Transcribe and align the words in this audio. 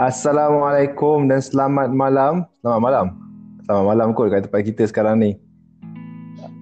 Assalamualaikum 0.00 1.28
dan 1.28 1.44
selamat 1.44 1.92
malam. 1.92 2.48
Selamat 2.64 2.80
malam. 2.80 3.06
Selamat 3.68 3.84
malam 3.84 4.06
kot 4.16 4.32
kat 4.32 4.48
tempat 4.48 4.64
kita 4.64 4.88
sekarang 4.88 5.20
ni. 5.20 5.36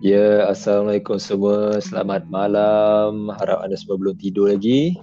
Ya, 0.03 0.51
Assalamualaikum 0.51 1.23
semua. 1.23 1.79
Selamat 1.79 2.27
malam. 2.27 3.31
Harap 3.39 3.63
anda 3.63 3.79
semua 3.79 3.95
belum 3.95 4.19
tidur 4.19 4.51
lagi. 4.51 4.99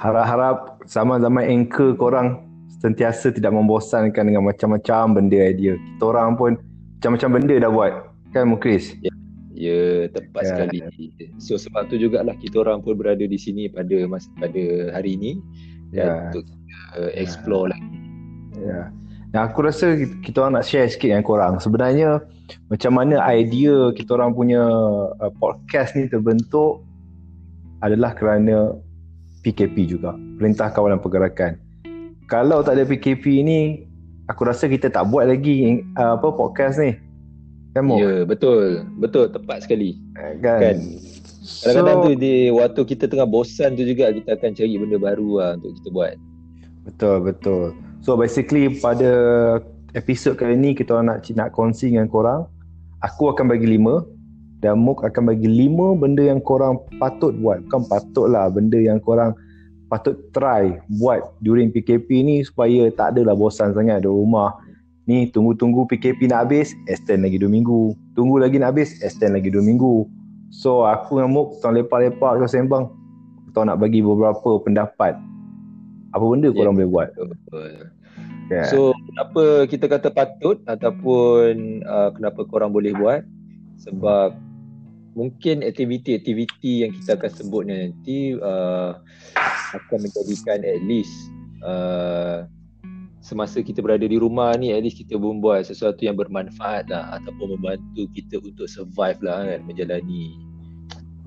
Harap-harap 0.00 0.80
zaman-zaman 0.88 1.44
anchor 1.44 1.92
korang 2.00 2.48
sentiasa 2.80 3.28
tidak 3.28 3.52
membosankan 3.52 4.32
dengan 4.32 4.48
macam-macam 4.48 5.20
benda 5.20 5.52
idea. 5.52 5.76
Kita 5.76 6.08
orang 6.08 6.32
pun 6.32 6.56
macam-macam 6.96 7.28
benda 7.36 7.54
dah 7.60 7.68
buat. 7.68 7.92
Kan 8.32 8.56
Mukris? 8.56 8.96
Ya, 9.04 9.12
ya 9.52 9.80
tepat 10.16 10.48
ya. 10.48 10.64
sekali. 10.64 10.80
So 11.36 11.60
sebab 11.60 11.92
tu 11.92 12.00
jugalah 12.00 12.32
kita 12.40 12.64
orang 12.64 12.80
pun 12.80 12.96
berada 12.96 13.28
di 13.28 13.36
sini 13.36 13.68
pada 13.68 14.08
masa 14.08 14.32
pada 14.40 14.96
hari 14.96 15.20
ini. 15.20 15.44
Ya. 15.90 16.30
Untuk 16.30 16.44
uh, 16.96 17.10
explore 17.16 17.68
yeah. 17.68 17.72
lagi. 17.72 17.96
Ya. 18.58 18.68
Yeah. 18.68 18.86
Dan 19.28 19.40
aku 19.44 19.60
rasa 19.60 19.92
kita 20.24 20.40
orang 20.40 20.56
nak 20.56 20.64
share 20.64 20.88
sikit 20.88 21.12
dengan 21.12 21.24
korang. 21.24 21.60
Sebenarnya 21.60 22.24
macam 22.72 22.96
mana 22.96 23.20
idea 23.28 23.92
kita 23.92 24.16
orang 24.16 24.32
punya 24.32 24.64
uh, 25.20 25.32
podcast 25.36 25.92
ni 25.92 26.08
terbentuk 26.08 26.80
adalah 27.84 28.16
kerana 28.16 28.72
PKP 29.44 29.84
juga. 29.84 30.16
Perintah 30.40 30.72
Kawalan 30.72 31.00
Pergerakan. 31.00 31.60
Kalau 32.28 32.64
tak 32.64 32.80
ada 32.80 32.84
PKP 32.88 33.44
ni, 33.44 33.60
aku 34.28 34.48
rasa 34.48 34.68
kita 34.68 34.88
tak 34.88 35.08
buat 35.08 35.28
lagi 35.28 35.84
uh, 35.96 36.16
apa 36.16 36.28
podcast 36.32 36.80
ni. 36.80 36.96
Kan 37.76 37.84
Ya, 37.94 38.00
yeah, 38.00 38.18
betul. 38.24 38.84
Betul, 38.96 39.28
tepat 39.28 39.68
sekali. 39.68 40.00
Eh, 40.16 40.40
kan? 40.40 40.60
kan? 40.60 40.76
Kadang-kadang 41.64 41.96
so, 41.96 42.04
tu 42.04 42.10
di 42.20 42.34
waktu 42.52 42.80
kita 42.84 43.04
tengah 43.08 43.28
bosan 43.28 43.74
tu 43.74 43.82
juga 43.82 44.12
kita 44.12 44.36
akan 44.36 44.50
cari 44.52 44.74
benda 44.76 44.98
baru 45.00 45.30
lah 45.40 45.50
untuk 45.56 45.72
kita 45.80 45.88
buat. 45.90 46.14
Betul 46.84 47.16
betul. 47.24 47.64
So 48.04 48.14
basically 48.14 48.78
pada 48.78 49.10
episod 49.96 50.36
kali 50.36 50.54
ni 50.54 50.70
kita 50.76 51.00
nak 51.00 51.24
nak 51.32 51.50
kongsi 51.56 51.90
dengan 51.92 52.06
korang. 52.06 52.46
Aku 53.00 53.30
akan 53.30 53.50
bagi 53.50 53.66
lima 53.66 54.04
dan 54.58 54.82
Muk 54.82 55.06
akan 55.06 55.34
bagi 55.34 55.46
lima 55.46 55.94
benda 55.94 56.26
yang 56.26 56.42
korang 56.42 56.82
patut 56.98 57.34
buat. 57.38 57.62
Bukan 57.66 57.82
patut 57.86 58.26
lah 58.30 58.50
benda 58.50 58.78
yang 58.78 58.98
korang 58.98 59.34
patut 59.88 60.18
try 60.36 60.76
buat 61.00 61.32
during 61.40 61.72
PKP 61.72 62.08
ni 62.22 62.36
supaya 62.44 62.92
tak 62.92 63.16
adalah 63.16 63.34
bosan 63.34 63.72
sangat 63.72 64.04
di 64.04 64.08
rumah. 64.10 64.52
Ni 65.08 65.32
tunggu-tunggu 65.32 65.88
PKP 65.88 66.28
nak 66.28 66.48
habis, 66.48 66.76
extend 66.84 67.24
lagi 67.24 67.40
dua 67.40 67.48
minggu. 67.48 67.96
Tunggu 68.12 68.36
lagi 68.36 68.60
nak 68.60 68.76
habis, 68.76 69.00
extend 69.00 69.32
lagi 69.32 69.48
dua 69.48 69.64
minggu. 69.64 70.04
So 70.48 70.88
aku 70.88 71.20
dengan 71.20 71.32
Muk 71.36 71.60
tengah 71.60 71.84
lepak-lepak 71.84 72.40
kita 72.40 72.48
sembang. 72.48 72.88
Kita 73.48 73.64
nak 73.68 73.80
bagi 73.80 74.00
beberapa 74.00 74.60
pendapat 74.60 75.16
apa 76.12 76.24
benda 76.24 76.48
korang 76.52 76.74
yeah. 76.74 76.80
boleh 76.80 76.90
buat 76.90 77.08
betul 77.14 77.70
yeah. 78.48 78.68
so 78.72 78.96
kenapa 79.12 79.42
kita 79.68 79.84
kata 79.86 80.08
patut 80.08 80.56
ataupun 80.64 81.84
uh, 81.84 82.10
kenapa 82.16 82.40
korang 82.48 82.72
boleh 82.72 82.96
buat 82.96 83.22
sebab 83.78 84.34
mungkin 85.12 85.66
aktiviti-aktiviti 85.66 86.86
yang 86.86 86.92
kita 86.94 87.18
akan 87.18 87.30
sebut 87.30 87.62
nanti 87.68 88.38
uh, 88.38 88.96
akan 89.76 89.98
menjadikan 90.00 90.62
at 90.64 90.80
least 90.86 91.12
uh, 91.62 92.46
semasa 93.28 93.60
kita 93.60 93.84
berada 93.84 94.08
di 94.08 94.16
rumah 94.16 94.56
ni 94.56 94.72
at 94.72 94.80
least 94.80 95.04
kita 95.04 95.20
pun 95.20 95.44
buat 95.44 95.68
sesuatu 95.68 96.00
yang 96.00 96.16
bermanfaat 96.16 96.88
lah 96.88 97.20
ataupun 97.20 97.60
membantu 97.60 98.08
kita 98.16 98.40
untuk 98.40 98.64
survive 98.64 99.20
lah 99.20 99.44
kan 99.44 99.60
menjalani 99.68 100.40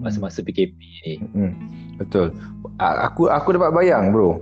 masa-masa 0.01 0.41
PKP 0.41 0.73
ni. 1.05 1.13
Hmm. 1.37 1.53
Betul. 2.01 2.33
Aku 2.81 3.29
aku 3.29 3.53
dapat 3.53 3.69
bayang 3.77 4.09
bro. 4.09 4.41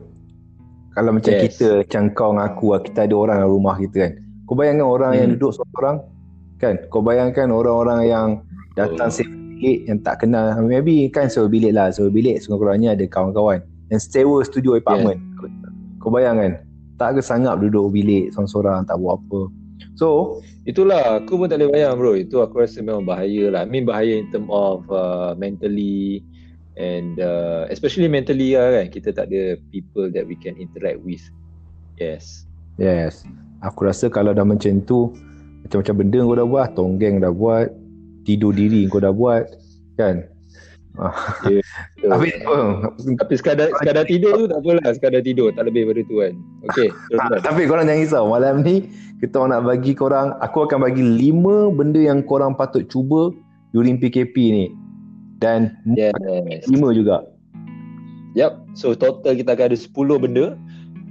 Kalau 0.98 1.12
macam 1.14 1.32
yes. 1.32 1.42
kita 1.54 1.86
Macam 1.86 2.04
kau 2.18 2.32
dengan 2.34 2.46
aku 2.50 2.66
Kita 2.82 3.00
ada 3.06 3.16
orang 3.16 3.38
dalam 3.40 3.52
rumah 3.56 3.76
kita 3.78 3.98
kan 4.04 4.12
Kau 4.50 4.56
bayangkan 4.58 4.88
orang 4.90 5.12
hmm. 5.14 5.20
yang 5.22 5.30
duduk 5.38 5.52
seorang 5.56 5.98
Kan 6.58 6.76
Kau 6.90 7.02
bayangkan 7.06 7.48
orang-orang 7.54 8.00
yang 8.10 8.28
Datang 8.74 9.14
oh. 9.14 9.16
bilik 9.16 9.86
Yang 9.86 10.00
tak 10.02 10.16
kenal 10.26 10.58
Maybe 10.66 11.08
kan 11.14 11.30
sewa 11.30 11.46
bilik 11.46 11.72
lah 11.78 11.94
Sewa 11.94 12.10
bilik 12.10 12.42
Sekurang-kurangnya 12.42 12.98
ada 12.98 13.06
kawan-kawan 13.06 13.62
Yang 13.94 14.02
sewa 14.12 14.42
studio 14.42 14.76
apartment 14.76 15.22
yeah. 15.22 16.02
Kau 16.02 16.10
bayangkan 16.10 16.58
Tak 17.00 17.18
ke 17.18 17.22
sangat 17.24 17.64
duduk 17.64 17.96
bilik 17.96 18.36
Seorang-seorang 18.36 18.84
Tak 18.84 19.00
buat 19.00 19.18
apa. 19.24 19.42
So 19.96 20.40
Itulah 20.68 21.24
Aku 21.24 21.40
pun 21.40 21.48
tak 21.48 21.64
boleh 21.64 21.72
bayang 21.74 21.96
bro. 21.98 22.14
Itu 22.14 22.44
aku 22.44 22.62
rasa 22.62 22.84
memang 22.84 23.08
bahaya 23.08 23.50
lah. 23.50 23.64
I 23.64 23.70
mean 23.72 23.88
bahaya 23.88 24.20
in 24.20 24.28
term 24.30 24.52
of 24.52 24.86
uh, 24.92 25.34
Mentally 25.40 26.22
and 26.80 27.20
uh, 27.20 27.66
especially 27.74 28.08
mentally 28.12 28.54
lah 28.54 28.84
kan? 28.84 28.88
Kita 28.92 29.10
tak 29.16 29.34
ada 29.34 29.58
people 29.74 30.14
that 30.14 30.28
we 30.28 30.38
can 30.38 30.56
interact 30.62 31.02
with. 31.02 31.24
Yes. 31.98 32.46
Yes. 32.78 33.26
Aku 33.66 33.90
rasa 33.90 34.08
kalau 34.08 34.32
dah 34.32 34.46
macam 34.46 34.80
tu 34.86 35.12
macam-macam 35.68 35.96
benda 36.00 36.20
kau 36.24 36.38
dah 36.38 36.48
buat 36.48 36.68
tonggeng 36.78 37.16
dah 37.20 37.34
buat 37.34 37.68
tidur 38.24 38.54
diri 38.54 38.88
kau 38.88 39.02
dah 39.02 39.12
buat 39.12 39.44
kan 40.00 40.24
yeah, 41.48 41.64
tapi 42.04 42.28
oh, 42.44 42.92
tapi 43.00 43.34
sekadar 43.40 43.72
sekadar 43.80 44.04
tidur 44.04 44.36
tu 44.36 44.46
tak 44.52 44.60
apalah 44.60 44.92
sekadar 44.92 45.22
tidur 45.24 45.50
tak 45.56 45.68
lebih 45.68 45.88
daripada 45.88 46.02
tu 46.06 46.16
kan 46.20 46.34
okey 46.72 46.90
tapi 47.40 47.62
korang 47.66 47.88
jangan 47.88 48.04
risau 48.04 48.26
malam 48.28 48.62
ni 48.62 48.88
kita 49.20 49.48
nak 49.48 49.68
bagi 49.68 49.92
korang 49.92 50.36
aku 50.40 50.64
akan 50.64 50.80
bagi 50.88 51.04
lima 51.04 51.68
benda 51.72 52.00
yang 52.00 52.24
korang 52.24 52.56
patut 52.56 52.88
cuba 52.88 53.36
during 53.76 54.00
PKP 54.00 54.36
ni 54.52 54.68
dan 55.40 55.76
yes. 55.96 56.68
lima 56.68 56.92
juga. 56.92 57.28
Yep. 58.36 58.78
So 58.78 58.94
total 58.94 59.36
kita 59.36 59.56
akan 59.56 59.74
ada 59.74 59.78
10 59.80 60.24
benda. 60.24 60.46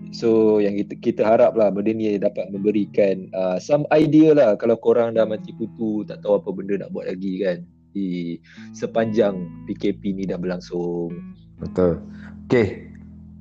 So 0.09 0.61
yang 0.65 0.81
kita 0.81 0.97
kita 1.01 1.23
harap 1.25 1.53
lah 1.53 1.69
benda 1.69 1.93
ni 1.93 2.17
dapat 2.17 2.49
memberikan 2.49 3.29
uh, 3.37 3.61
some 3.61 3.85
idea 3.93 4.33
lah 4.33 4.57
kalau 4.57 4.81
korang 4.81 5.13
dah 5.13 5.29
mati 5.29 5.53
kutu 5.53 6.09
tak 6.09 6.25
tahu 6.25 6.41
apa 6.41 6.49
benda 6.49 6.81
nak 6.81 6.97
buat 6.97 7.13
lagi 7.13 7.45
kan 7.45 7.61
di 7.99 8.39
sepanjang 8.71 9.67
PKP 9.67 10.15
ni 10.15 10.23
dah 10.31 10.39
berlangsung. 10.39 11.11
Betul. 11.59 11.99
Okay. 12.47 12.87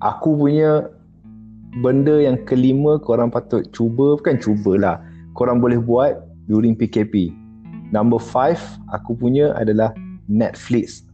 Aku 0.02 0.38
punya 0.38 0.90
benda 1.82 2.22
yang 2.22 2.42
kelima 2.46 2.98
korang 2.98 3.30
patut 3.30 3.66
cuba 3.74 4.18
bukan 4.18 4.38
cubalah. 4.42 5.02
Korang 5.38 5.62
boleh 5.62 5.78
buat 5.78 6.18
during 6.50 6.74
PKP. 6.74 7.30
Number 7.94 8.18
five 8.18 8.60
aku 8.90 9.14
punya 9.14 9.54
adalah 9.54 9.94
Netflix 10.28 11.08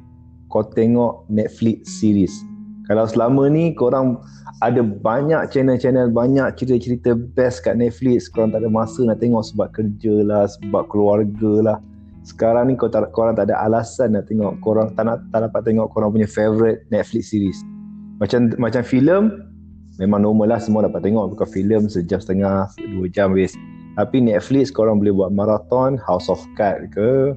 kau 0.53 0.65
tengok 0.65 1.25
Netflix 1.33 2.01
series 2.01 2.45
kalau 2.85 3.09
selama 3.09 3.49
ni 3.49 3.73
korang 3.73 4.21
ada 4.61 4.85
banyak 4.85 5.49
channel-channel 5.49 6.13
banyak 6.13 6.45
cerita-cerita 6.53 7.17
best 7.33 7.65
kat 7.65 7.79
Netflix 7.79 8.29
korang 8.29 8.53
tak 8.53 8.61
ada 8.61 8.69
masa 8.69 9.01
nak 9.01 9.17
tengok 9.17 9.41
sebab 9.49 9.73
kerja 9.73 10.21
lah 10.21 10.45
sebab 10.45 10.85
keluarga 10.93 11.53
lah 11.65 11.77
sekarang 12.23 12.71
ni 12.71 12.79
kau 12.79 12.87
tak, 12.87 13.11
korang 13.11 13.35
tak 13.35 13.51
ada 13.51 13.59
alasan 13.67 14.15
nak 14.15 14.31
tengok 14.31 14.59
korang 14.63 14.91
tak, 14.95 15.03
nak, 15.07 15.19
tak 15.35 15.47
dapat 15.47 15.61
tengok 15.67 15.91
korang 15.91 16.09
punya 16.15 16.27
favourite 16.27 16.87
Netflix 16.87 17.35
series. 17.35 17.59
Macam 18.23 18.55
macam 18.55 18.81
filem 18.83 19.43
memang 19.99 20.23
normal 20.23 20.55
lah 20.55 20.59
semua 20.63 20.87
dapat 20.87 21.03
tengok. 21.03 21.35
Bukan 21.35 21.47
filem 21.51 21.91
sejam 21.91 22.23
setengah 22.23 22.71
dua 22.95 23.05
jam 23.11 23.35
habis. 23.35 23.53
Tapi 23.99 24.23
Netflix 24.23 24.71
korang 24.71 25.03
boleh 25.03 25.13
buat 25.13 25.29
marathon 25.35 25.99
House 25.99 26.31
of 26.31 26.39
Cards 26.55 26.87
ke 26.95 27.35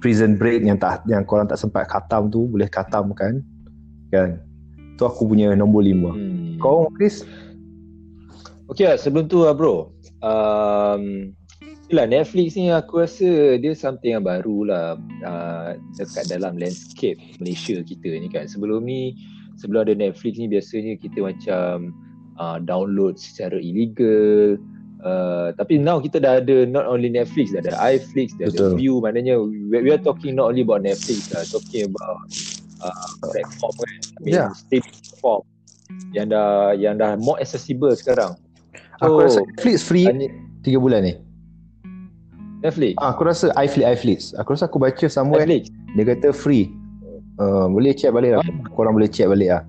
prison 0.00 0.36
break 0.36 0.62
yang 0.62 0.78
tak 0.78 1.02
yang 1.10 1.24
korang 1.24 1.48
tak 1.48 1.58
sempat 1.58 1.88
khatam 1.88 2.28
tu 2.30 2.46
boleh 2.46 2.68
khatam 2.68 3.10
kan? 3.16 3.42
Kan? 4.14 4.38
Tu 4.96 5.02
aku 5.04 5.28
punya 5.28 5.52
nombor 5.52 5.84
lima. 5.84 6.14
Hmm. 6.14 6.56
kau 6.62 6.88
Chris? 6.96 7.26
Okay 8.66 8.86
lah, 8.86 8.96
sebelum 8.98 9.30
tu 9.30 9.46
lah 9.46 9.54
bro. 9.54 9.94
Um, 10.24 11.34
Itulah 11.86 12.06
Netflix 12.10 12.58
ni 12.58 12.74
aku 12.74 13.06
rasa 13.06 13.62
dia 13.62 13.70
something 13.70 14.18
yang 14.18 14.26
baru 14.26 14.66
lah 14.66 14.86
uh, 15.22 15.78
Dekat 15.94 16.26
dalam 16.26 16.58
landscape 16.58 17.14
Malaysia 17.38 17.78
kita 17.86 18.10
ni 18.10 18.26
kan 18.26 18.50
Sebelum 18.50 18.82
ni 18.82 19.14
Sebelum 19.54 19.86
ada 19.86 19.94
Netflix 19.94 20.34
ni 20.42 20.50
biasanya 20.50 20.98
kita 20.98 21.22
macam 21.22 21.94
uh, 22.42 22.58
Download 22.58 23.14
secara 23.14 23.54
illegal 23.62 24.58
Uh, 25.06 25.52
tapi 25.54 25.76
now 25.76 26.00
kita 26.00 26.18
dah 26.18 26.42
ada 26.42 26.66
not 26.66 26.88
only 26.88 27.06
Netflix, 27.06 27.54
dah 27.54 27.62
ada 27.62 27.76
iFlix, 27.94 28.32
dah 28.40 28.48
Betul. 28.48 28.74
ada 28.74 28.80
View. 28.80 28.98
Maknanya 28.98 29.38
we, 29.38 29.84
we 29.84 29.90
are 29.92 30.00
talking 30.00 30.34
not 30.34 30.50
only 30.50 30.64
about 30.64 30.82
Netflix, 30.82 31.30
lah, 31.30 31.44
talking 31.46 31.86
about 31.92 32.26
uh, 32.80 33.06
platform 33.22 33.74
kan. 33.76 33.92
I 33.92 34.20
mean, 34.24 34.34
yeah. 34.34 34.50
streaming 34.56 34.96
platform 35.04 35.40
yang 36.16 36.26
dah 36.32 36.74
yang 36.74 36.96
dah 36.98 37.14
more 37.20 37.38
accessible 37.38 37.92
sekarang. 37.94 38.34
So, 38.98 39.04
aku 39.04 39.16
rasa 39.28 39.40
Netflix 39.44 39.84
free 39.84 40.08
tiga 40.64 40.80
bulan 40.80 41.06
ni. 41.06 41.14
Netflix? 42.64 42.94
Ah, 43.00 43.12
aku 43.12 43.28
rasa 43.28 43.52
iFlix, 43.56 43.84
iFlix. 43.84 44.18
Aku 44.40 44.56
rasa 44.56 44.68
aku 44.68 44.80
baca 44.80 45.06
somewhere 45.08 45.44
Netflix. 45.44 45.72
dia 45.96 46.04
kata 46.08 46.28
free. 46.32 46.72
Uh, 47.36 47.68
boleh 47.68 47.92
check 47.92 48.16
balik 48.16 48.40
lah. 48.40 48.42
Korang 48.72 48.96
boleh 48.96 49.08
check 49.08 49.28
balik 49.28 49.52
lah. 49.52 49.62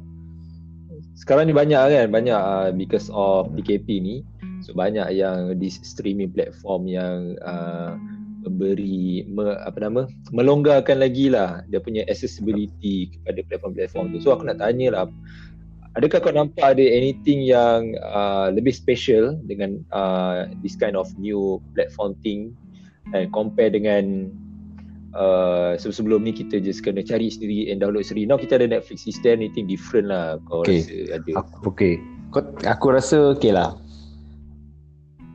Sekarang 1.17 1.49
ni 1.49 1.53
banyak 1.55 1.81
kan, 1.81 2.07
banyak 2.13 2.37
uh, 2.37 2.71
because 2.71 3.11
of 3.11 3.51
PKP 3.57 3.99
ni. 3.99 4.15
So 4.63 4.71
banyak 4.71 5.11
yang 5.13 5.59
di 5.59 5.67
streaming 5.69 6.31
platform 6.31 6.87
yang 6.87 7.35
uh, 7.43 7.99
memberi 8.47 9.27
me, 9.27 9.59
apa 9.67 9.83
nama 9.83 10.07
melonggarkan 10.31 11.03
lagi 11.03 11.27
lah 11.27 11.67
dia 11.67 11.83
punya 11.83 12.07
accessibility 12.07 13.11
kepada 13.11 13.43
platform-platform 13.51 14.15
tu. 14.15 14.23
So 14.23 14.31
aku 14.31 14.47
nak 14.47 14.63
tanya 14.63 14.87
lah 14.95 15.05
adakah 15.97 16.21
kau 16.21 16.33
nampak 16.33 16.77
ada 16.77 16.85
anything 16.85 17.41
yang 17.43 17.97
uh, 18.05 18.53
lebih 18.53 18.71
special 18.71 19.35
dengan 19.49 19.81
uh, 19.89 20.45
this 20.61 20.77
kind 20.77 20.93
of 20.93 21.09
new 21.17 21.57
platform 21.73 22.13
thing 22.21 22.53
and 23.15 23.31
compare 23.31 23.71
dengan 23.71 24.27
uh, 25.15 25.77
sebelum 25.79 26.23
ni 26.25 26.33
kita 26.35 26.59
just 26.59 26.83
kena 26.83 27.05
cari 27.05 27.31
sendiri 27.31 27.71
and 27.71 27.79
download 27.79 28.03
sendiri. 28.03 28.27
Now 28.27 28.39
kita 28.39 28.59
ada 28.59 28.67
Netflix, 28.67 29.07
is 29.07 29.19
there 29.23 29.37
anything 29.37 29.69
different 29.69 30.11
lah 30.11 30.41
kau 30.49 30.65
okay. 30.65 30.83
rasa 30.83 30.95
ada? 31.21 31.31
Aku, 31.39 31.55
okay. 31.71 31.93
Kau, 32.35 32.43
aku 32.67 32.85
rasa 32.91 33.17
okay 33.37 33.51
lah. 33.55 33.77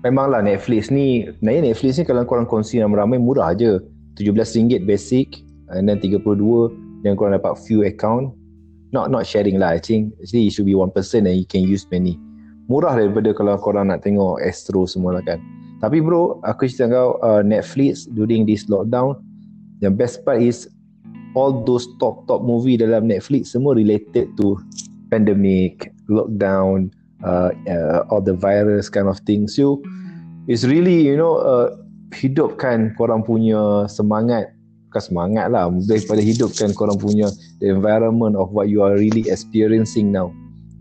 Memanglah 0.02 0.42
Netflix 0.42 0.90
ni, 0.90 1.30
naik 1.40 1.62
Netflix 1.62 2.02
ni 2.02 2.04
kalau 2.04 2.26
korang 2.26 2.46
kongsi 2.46 2.82
ramai-ramai 2.82 3.22
murah 3.22 3.54
je. 3.54 3.78
RM17 4.18 4.84
basic 4.84 5.40
and 5.72 5.88
then 5.88 5.96
32 5.96 6.20
dan 7.06 7.16
korang 7.16 7.38
dapat 7.38 7.54
few 7.64 7.86
account. 7.86 8.34
Not 8.92 9.08
not 9.08 9.24
sharing 9.24 9.56
lah. 9.56 9.72
I 9.72 9.80
think 9.80 10.12
actually 10.20 10.50
it 10.50 10.52
should 10.52 10.68
be 10.68 10.76
one 10.76 10.92
person 10.92 11.24
and 11.24 11.38
you 11.38 11.48
can 11.48 11.64
use 11.64 11.88
many. 11.88 12.20
Murah 12.68 12.92
daripada 12.92 13.32
kalau 13.32 13.56
korang 13.56 13.88
nak 13.88 14.04
tengok 14.04 14.36
Astro 14.44 14.84
semua 14.84 15.16
lah 15.16 15.24
kan. 15.24 15.40
Tapi 15.82 15.98
bro, 15.98 16.38
aku 16.46 16.70
cerita 16.70 16.94
kau 16.94 17.18
uh, 17.26 17.42
Netflix 17.42 18.06
during 18.06 18.46
this 18.46 18.70
lockdown, 18.70 19.18
the 19.82 19.90
best 19.90 20.22
part 20.22 20.38
is 20.38 20.70
all 21.34 21.50
those 21.66 21.90
top 21.98 22.22
top 22.30 22.46
movie 22.46 22.78
dalam 22.78 23.10
Netflix 23.10 23.50
semua 23.50 23.74
related 23.74 24.30
to 24.38 24.54
pandemic, 25.10 25.90
lockdown, 26.06 26.94
uh, 27.26 27.50
uh, 27.66 28.06
all 28.14 28.22
the 28.22 28.38
virus 28.38 28.86
kind 28.86 29.10
of 29.10 29.18
thing. 29.26 29.50
So 29.50 29.82
it's 30.46 30.62
really 30.62 31.02
you 31.02 31.18
know 31.18 31.42
uh, 31.42 31.74
hidupkan 32.14 32.94
korang 32.94 33.26
punya 33.26 33.90
semangat. 33.90 34.54
Bukan 34.86 35.02
semangat 35.02 35.50
lah 35.50 35.66
daripada 35.82 36.22
hidupkan 36.22 36.70
korang 36.78 37.00
punya 37.00 37.26
the 37.58 37.74
environment 37.74 38.38
of 38.38 38.54
what 38.54 38.70
you 38.70 38.86
are 38.86 38.94
really 38.94 39.26
experiencing 39.26 40.14
now 40.14 40.30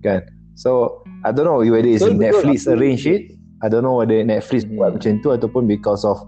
kan? 0.06 0.22
So 0.54 1.02
I 1.26 1.34
don't 1.34 1.50
know 1.50 1.58
whether 1.58 1.90
it's 1.90 2.06
so, 2.06 2.14
Netflix 2.14 2.70
arrange 2.70 3.10
it 3.10 3.34
I 3.62 3.70
don't 3.70 3.86
know 3.86 4.02
whether 4.02 4.18
Netflix 4.26 4.66
hmm. 4.66 4.78
buat 4.78 4.98
macam 4.98 5.22
tu 5.22 5.30
ataupun 5.34 5.70
because 5.70 6.02
of 6.02 6.22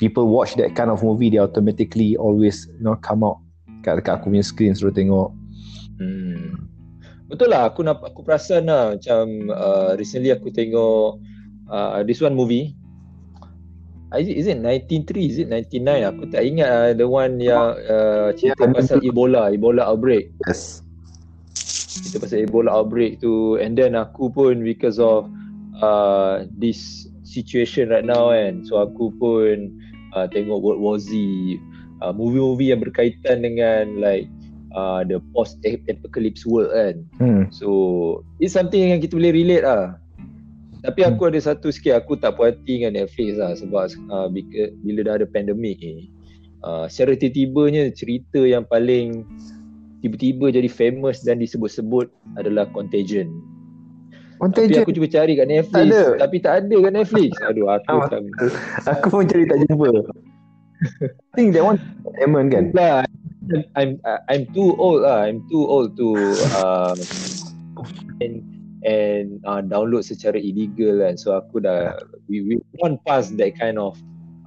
people 0.00 0.26
watch 0.28 0.56
that 0.56 0.72
kind 0.74 0.88
of 0.88 1.04
movie 1.04 1.30
they 1.30 1.40
automatically 1.40 2.16
always 2.16 2.66
you 2.80 2.84
know 2.84 2.96
come 3.04 3.22
out 3.22 3.40
kat 3.84 4.00
dekat 4.00 4.20
aku 4.20 4.32
punya 4.32 4.44
screen 4.44 4.72
suruh 4.72 4.92
tengok. 4.92 5.28
Hmm. 6.00 6.68
Betul 7.28 7.52
lah 7.52 7.68
aku 7.68 7.84
nak 7.84 8.00
aku 8.00 8.24
perasan 8.24 8.68
lah 8.68 8.96
macam 8.96 9.52
uh, 9.52 9.92
recently 9.96 10.32
aku 10.32 10.48
tengok 10.48 11.20
uh, 11.68 12.00
this 12.04 12.24
one 12.24 12.36
movie 12.36 12.72
Is 14.14 14.28
it, 14.28 14.36
is 14.36 14.46
it 14.46 14.58
93? 14.62 15.26
Is 15.26 15.38
it 15.42 15.48
99? 15.50 16.14
Aku 16.14 16.22
tak 16.30 16.46
ingat 16.46 16.70
uh, 16.70 16.92
the 16.94 17.06
one 17.06 17.42
yang 17.42 17.74
uh, 17.90 18.30
cerita 18.38 18.62
yeah, 18.62 18.70
pasal 18.70 18.98
Ebola, 19.02 19.50
Ebola 19.50 19.90
outbreak. 19.90 20.30
Yes. 20.46 20.86
Cerita 21.58 22.22
pasal 22.22 22.46
Ebola 22.46 22.70
outbreak 22.70 23.18
tu 23.18 23.58
and 23.58 23.74
then 23.74 23.98
aku 23.98 24.30
pun 24.30 24.62
because 24.62 25.02
of 25.02 25.26
uh, 25.80 26.44
this 26.60 27.08
situation 27.24 27.90
right 27.90 28.06
now 28.06 28.30
kan 28.30 28.62
so 28.62 28.78
aku 28.78 29.10
pun 29.16 29.72
uh, 30.14 30.26
tengok 30.30 30.60
World 30.60 30.80
War 30.82 30.96
Z 31.00 31.10
uh, 32.04 32.12
movie-movie 32.14 32.70
yang 32.70 32.84
berkaitan 32.84 33.42
dengan 33.42 33.98
like 33.98 34.28
uh, 34.76 35.02
the 35.02 35.18
post 35.32 35.58
apocalypse 35.64 36.44
world 36.44 36.70
kan 36.70 36.94
hmm. 37.18 37.42
so 37.50 38.20
it's 38.38 38.54
something 38.54 38.94
yang 38.94 39.00
kita 39.00 39.16
boleh 39.16 39.34
relate 39.34 39.64
lah 39.64 39.98
tapi 40.84 41.00
aku 41.00 41.24
hmm. 41.24 41.30
ada 41.32 41.40
satu 41.40 41.72
sikit 41.72 41.96
aku 41.96 42.20
tak 42.20 42.36
puas 42.36 42.52
hati 42.52 42.84
dengan 42.84 43.00
Netflix 43.00 43.40
lah 43.40 43.56
sebab 43.56 43.88
uh, 44.12 44.28
bila, 44.28 44.68
bila 44.84 45.00
dah 45.00 45.14
ada 45.22 45.26
pandemik 45.26 45.80
ni 45.80 46.12
uh, 46.60 46.84
secara 46.86 47.16
tiba-tibanya 47.16 47.88
cerita 47.90 48.44
yang 48.44 48.68
paling 48.68 49.24
tiba-tiba 50.04 50.52
jadi 50.52 50.68
famous 50.68 51.24
dan 51.24 51.40
disebut-sebut 51.40 52.12
adalah 52.36 52.68
Contagion 52.76 53.40
Contagion. 54.44 54.76
Tapi 54.76 54.84
aku 54.84 54.92
cuba 54.92 55.08
cari 55.08 55.32
kat 55.40 55.48
Netflix. 55.48 55.72
Tak 55.72 55.84
ada. 55.88 56.02
Tapi 56.20 56.36
tak 56.44 56.54
ada 56.60 56.76
kat 56.76 56.92
Netflix. 56.92 57.30
Aduh, 57.48 57.66
aku 57.72 57.96
ah, 57.96 58.08
tak. 58.12 58.20
aku 58.84 59.06
pun 59.08 59.24
cari 59.24 59.44
tak 59.48 59.58
jumpa. 59.64 59.88
I 61.00 61.32
think 61.32 61.56
that 61.56 61.64
one 61.64 61.80
Eman 62.20 62.52
kan? 62.52 62.68
Lah, 62.76 63.08
I'm 63.72 63.96
I'm 64.04 64.44
too 64.52 64.76
old 64.76 65.08
lah. 65.08 65.24
I'm 65.24 65.40
too 65.48 65.64
old 65.64 65.96
to 65.96 66.08
uh, 66.60 66.92
and 68.20 68.44
and 68.84 69.40
uh, 69.48 69.64
download 69.64 70.04
secara 70.04 70.36
illegal 70.36 71.00
kan. 71.00 71.16
So 71.16 71.32
aku 71.40 71.64
dah 71.64 71.96
we 72.28 72.44
we 72.44 72.60
want 72.84 73.00
pass 73.08 73.32
that 73.40 73.56
kind 73.56 73.80
of 73.80 73.96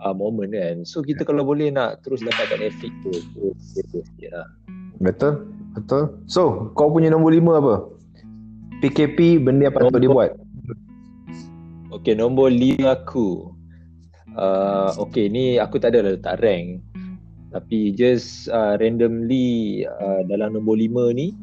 uh, 0.05 0.13
moment 0.13 0.53
kan. 0.53 0.85
So 0.85 1.01
kita 1.01 1.25
kalau 1.25 1.41
boleh 1.41 1.73
nak 1.73 2.05
terus 2.05 2.21
dapat 2.21 2.53
kat 2.53 2.59
Netflix 2.69 2.93
tu, 3.01 3.11
lah. 4.29 4.45
Betul, 4.97 5.45
betul. 5.77 6.21
So, 6.25 6.73
kau 6.73 6.89
punya 6.89 7.13
nombor 7.13 7.33
lima 7.33 7.61
apa? 7.61 7.96
PKP 8.77 9.41
benda 9.41 9.73
apa 9.73 9.89
nombor, 9.89 9.97
dia 9.97 10.09
buat? 10.13 10.31
Okay, 11.97 12.13
nombor 12.13 12.53
lima 12.53 12.93
aku. 12.93 13.49
Uh, 14.37 14.93
okay, 15.01 15.25
ni 15.25 15.57
aku 15.57 15.81
tak 15.81 15.97
ada 15.97 16.13
letak 16.13 16.37
rank. 16.45 16.85
Tapi 17.49 17.97
just 17.97 18.53
uh, 18.53 18.77
randomly 18.77 19.81
uh, 19.87 20.21
dalam 20.29 20.53
nombor 20.53 20.77
lima 20.77 21.09
ni, 21.09 21.33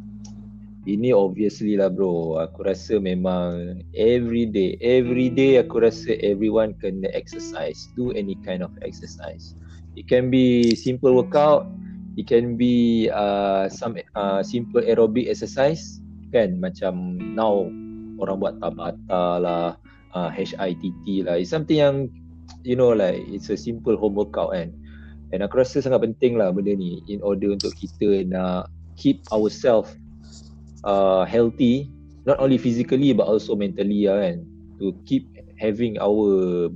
ini 0.86 1.10
obviously 1.10 1.74
lah 1.74 1.90
bro. 1.90 2.38
Aku 2.38 2.62
rasa 2.62 3.02
memang 3.02 3.82
every 3.98 4.46
day, 4.46 4.78
every 4.78 5.26
day 5.26 5.58
aku 5.58 5.82
rasa 5.82 6.14
everyone 6.22 6.78
kena 6.78 7.10
exercise. 7.10 7.90
Do 7.98 8.14
any 8.14 8.38
kind 8.46 8.62
of 8.62 8.70
exercise. 8.86 9.58
It 9.98 10.06
can 10.06 10.30
be 10.30 10.78
simple 10.78 11.18
workout. 11.18 11.66
It 12.14 12.30
can 12.30 12.54
be 12.54 13.10
uh, 13.10 13.66
some 13.66 13.98
uh, 14.14 14.46
simple 14.46 14.86
aerobic 14.86 15.26
exercise 15.26 16.03
kan? 16.34 16.58
Macam 16.58 17.22
now 17.38 17.70
orang 18.18 18.36
buat 18.42 18.54
tabata 18.58 19.24
lah 19.38 19.78
uh, 20.14 20.30
HITT 20.30 21.26
lah. 21.26 21.38
It's 21.38 21.54
something 21.54 21.78
yang 21.78 22.10
you 22.62 22.74
know 22.74 22.92
like 22.92 23.22
it's 23.30 23.50
a 23.50 23.58
simple 23.58 23.94
home 23.94 24.18
workout 24.18 24.54
kan? 24.54 24.74
And 25.34 25.42
aku 25.42 25.62
rasa 25.62 25.82
sangat 25.82 26.02
penting 26.02 26.38
lah 26.38 26.54
benda 26.54 26.74
ni 26.74 27.02
in 27.10 27.18
order 27.22 27.50
untuk 27.50 27.74
kita 27.74 28.22
nak 28.26 28.70
keep 28.94 29.22
ourselves 29.34 29.90
uh, 30.86 31.26
healthy 31.26 31.90
not 32.24 32.38
only 32.38 32.56
physically 32.56 33.10
but 33.10 33.26
also 33.26 33.58
mentally 33.58 34.06
lah 34.06 34.22
kan? 34.22 34.46
To 34.82 34.94
keep 35.06 35.26
having 35.58 35.98
our 36.02 36.70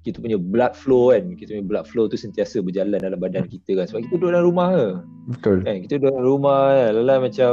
kita 0.00 0.16
punya 0.16 0.40
blood 0.40 0.72
flow 0.72 1.12
kan? 1.12 1.36
Kita 1.36 1.56
punya 1.56 1.66
blood 1.66 1.86
flow 1.88 2.08
tu 2.08 2.16
sentiasa 2.16 2.64
berjalan 2.64 3.00
dalam 3.00 3.20
badan 3.20 3.48
kita 3.48 3.76
kan? 3.76 3.84
Sebab 3.88 4.08
kita 4.08 4.14
duduk 4.16 4.32
dalam 4.32 4.46
rumah 4.48 4.68
ke? 4.72 4.88
Betul. 5.36 5.56
Kan? 5.64 5.76
Kita 5.84 6.00
duduk 6.00 6.12
dalam 6.12 6.24
rumah 6.24 6.60
kan 6.72 6.90
lelah 6.96 7.18
macam 7.20 7.52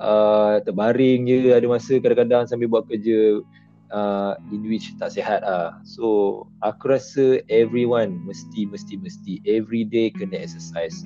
uh, 0.00 0.58
terbaring 0.64 1.28
je 1.28 1.52
ada 1.52 1.68
masa 1.68 2.00
kadang-kadang 2.00 2.48
sambil 2.48 2.66
buat 2.72 2.88
kerja 2.88 3.44
uh, 3.92 4.34
in 4.50 4.64
which 4.66 4.90
tak 4.96 5.14
sihat 5.14 5.44
ah. 5.44 5.78
So 5.84 6.48
aku 6.64 6.96
rasa 6.96 7.44
everyone 7.52 8.24
mesti 8.24 8.66
mesti 8.66 8.98
mesti 8.98 9.32
every 9.46 9.86
day 9.86 10.10
kena 10.10 10.40
exercise. 10.40 11.04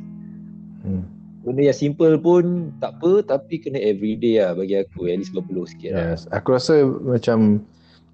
Hmm. 0.87 1.05
Benda 1.45 1.69
yang 1.69 1.77
simple 1.77 2.17
pun 2.17 2.73
tak 2.81 2.97
apa 3.03 3.21
tapi 3.37 3.61
kena 3.61 3.77
every 3.77 4.17
day 4.17 4.41
lah 4.41 4.57
bagi 4.57 4.81
aku 4.81 5.13
at 5.13 5.21
least 5.21 5.37
berpeluh 5.37 5.69
sikit 5.69 5.93
lah. 5.93 6.17
Yes. 6.17 6.25
Aku 6.33 6.57
rasa 6.57 6.89
macam 7.05 7.61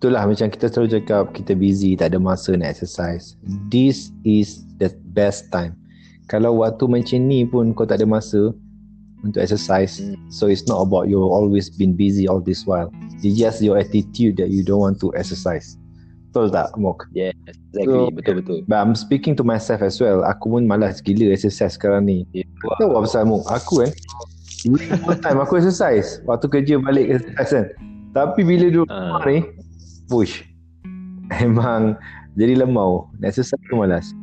itulah 0.00 0.26
macam 0.26 0.48
kita 0.50 0.66
selalu 0.66 0.98
cakap 0.98 1.30
kita 1.36 1.52
busy 1.54 1.94
tak 1.94 2.10
ada 2.10 2.18
masa 2.18 2.56
nak 2.58 2.74
exercise. 2.74 3.38
This 3.70 4.10
is 4.26 4.66
the 4.82 4.90
best 5.14 5.52
time. 5.54 5.78
Kalau 6.26 6.62
waktu 6.62 6.86
macam 6.86 7.26
ni 7.26 7.42
pun 7.42 7.74
kau 7.74 7.82
tak 7.82 8.02
ada 8.02 8.06
masa, 8.06 8.54
untuk 9.24 9.40
exercise. 9.42 10.00
Mm. 10.00 10.16
So 10.32 10.48
it's 10.48 10.66
not 10.66 10.80
about 10.80 11.08
you 11.08 11.20
always 11.20 11.68
been 11.68 11.96
busy 11.96 12.28
all 12.28 12.40
this 12.40 12.64
while. 12.64 12.88
It's 13.20 13.36
just 13.36 13.60
your 13.60 13.76
attitude 13.76 14.40
that 14.40 14.48
you 14.48 14.64
don't 14.64 14.80
want 14.80 14.96
to 15.04 15.12
exercise. 15.16 15.76
Betul 16.30 16.54
tak, 16.54 16.78
Mok? 16.78 17.10
Yeah, 17.10 17.34
exactly. 17.50 17.90
So, 17.90 18.14
betul 18.14 18.34
betul. 18.38 18.58
But 18.70 18.78
I'm 18.78 18.94
speaking 18.94 19.34
to 19.34 19.42
myself 19.42 19.82
as 19.82 19.98
well. 19.98 20.22
Aku 20.22 20.46
pun 20.46 20.62
malas 20.62 21.02
gila 21.02 21.34
exercise 21.34 21.74
sekarang 21.74 22.06
ni. 22.06 22.22
Yeah. 22.30 22.46
Wow. 22.62 22.78
Tahu 22.78 22.88
apa 22.94 22.98
pasal 23.02 23.22
Mok? 23.26 23.42
Aku 23.50 23.72
kan. 23.82 23.90
First 25.02 25.22
time 25.26 25.38
aku 25.42 25.58
exercise. 25.58 26.22
Waktu 26.30 26.46
kerja 26.46 26.74
balik 26.78 27.18
exercise 27.18 27.50
kan. 27.50 27.66
Tapi 28.14 28.40
bila 28.46 28.70
duduk 28.70 28.86
uh. 28.86 29.18
ni, 29.26 29.42
push. 30.06 30.46
Memang 31.34 31.98
jadi 32.38 32.62
lemau. 32.62 33.10
Exercise 33.26 33.58
tu 33.66 33.74
malas. 33.74 34.14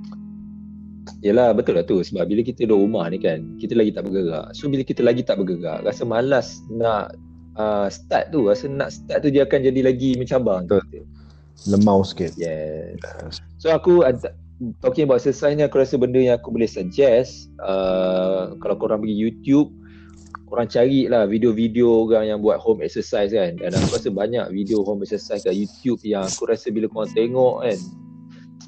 Yelah 1.28 1.52
betul 1.52 1.76
lah 1.76 1.84
tu. 1.84 2.00
Sebab 2.00 2.24
bila 2.24 2.40
kita 2.40 2.64
duduk 2.64 2.88
rumah 2.88 3.12
ni 3.12 3.20
kan 3.20 3.44
kita 3.60 3.76
lagi 3.76 3.92
tak 3.92 4.08
bergerak. 4.08 4.56
So 4.56 4.72
bila 4.72 4.88
kita 4.88 5.04
lagi 5.04 5.28
tak 5.28 5.44
bergerak 5.44 5.84
rasa 5.84 6.08
malas 6.08 6.64
nak 6.72 7.20
uh, 7.60 7.92
start 7.92 8.32
tu 8.32 8.48
rasa 8.48 8.72
nak 8.72 8.96
start 8.96 9.20
tu 9.20 9.28
dia 9.28 9.44
akan 9.44 9.60
jadi 9.60 9.92
lagi 9.92 10.16
mencabang 10.16 10.64
betul. 10.64 11.04
Lemau 11.68 12.00
sikit. 12.08 12.32
Yes. 12.40 13.44
So 13.60 13.76
aku 13.76 14.08
talking 14.80 15.04
about 15.04 15.20
exercise 15.20 15.60
ni 15.60 15.68
aku 15.68 15.84
rasa 15.84 16.00
benda 16.00 16.24
yang 16.24 16.40
aku 16.40 16.48
boleh 16.48 16.70
suggest 16.70 17.52
uh, 17.60 18.56
kalau 18.64 18.80
korang 18.80 19.04
pergi 19.04 19.20
YouTube 19.20 19.76
korang 20.48 20.72
cari 20.72 21.12
lah 21.12 21.28
video-video 21.28 22.08
orang 22.08 22.32
yang 22.32 22.40
buat 22.40 22.56
home 22.64 22.80
exercise 22.80 23.36
kan. 23.36 23.60
Dan 23.60 23.76
aku 23.76 24.00
rasa 24.00 24.08
banyak 24.16 24.48
video 24.56 24.80
home 24.88 25.04
exercise 25.04 25.44
kat 25.44 25.60
YouTube 25.60 26.00
yang 26.08 26.24
aku 26.24 26.48
rasa 26.48 26.72
bila 26.72 26.88
korang 26.88 27.12
tengok 27.12 27.68
kan 27.68 27.80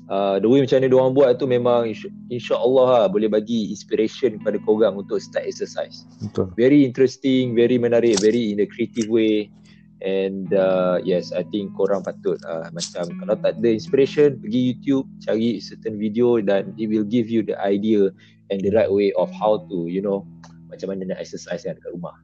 uh, 0.09 0.41
the 0.41 0.49
way 0.49 0.59
macam 0.59 0.81
mana 0.81 0.89
diorang 0.89 1.13
buat 1.15 1.29
tu 1.39 1.45
memang 1.45 1.93
insya-Allah 2.33 2.85
lah, 2.89 3.05
boleh 3.07 3.29
bagi 3.29 3.69
inspiration 3.69 4.41
kepada 4.41 4.57
korang 4.65 4.97
untuk 4.97 5.21
start 5.21 5.45
exercise. 5.45 6.03
Betul. 6.19 6.51
Very 6.57 6.83
interesting, 6.83 7.53
very 7.55 7.77
menarik, 7.77 8.17
very 8.19 8.51
in 8.51 8.59
a 8.59 8.67
creative 8.67 9.07
way. 9.07 9.53
And 9.99 10.47
uh, 10.55 11.03
yes, 11.03 11.35
I 11.35 11.43
think 11.51 11.75
korang 11.75 12.07
patut 12.07 12.39
uh, 12.47 12.71
macam 12.71 13.11
kalau 13.19 13.35
tak 13.35 13.59
ada 13.59 13.69
inspiration, 13.69 14.39
pergi 14.39 14.71
YouTube, 14.71 15.03
cari 15.23 15.59
certain 15.59 15.99
video 15.99 16.39
dan 16.39 16.71
it 16.79 16.87
will 16.87 17.03
give 17.03 17.27
you 17.27 17.43
the 17.43 17.59
idea 17.59 18.07
and 18.47 18.63
the 18.63 18.71
right 18.71 18.87
way 18.87 19.11
of 19.19 19.27
how 19.35 19.59
to, 19.67 19.91
you 19.91 19.99
know, 19.99 20.23
macam 20.71 20.95
mana 20.95 21.11
nak 21.11 21.19
exercise 21.19 21.67
kan 21.67 21.75
dekat 21.75 21.91
rumah. 21.91 22.15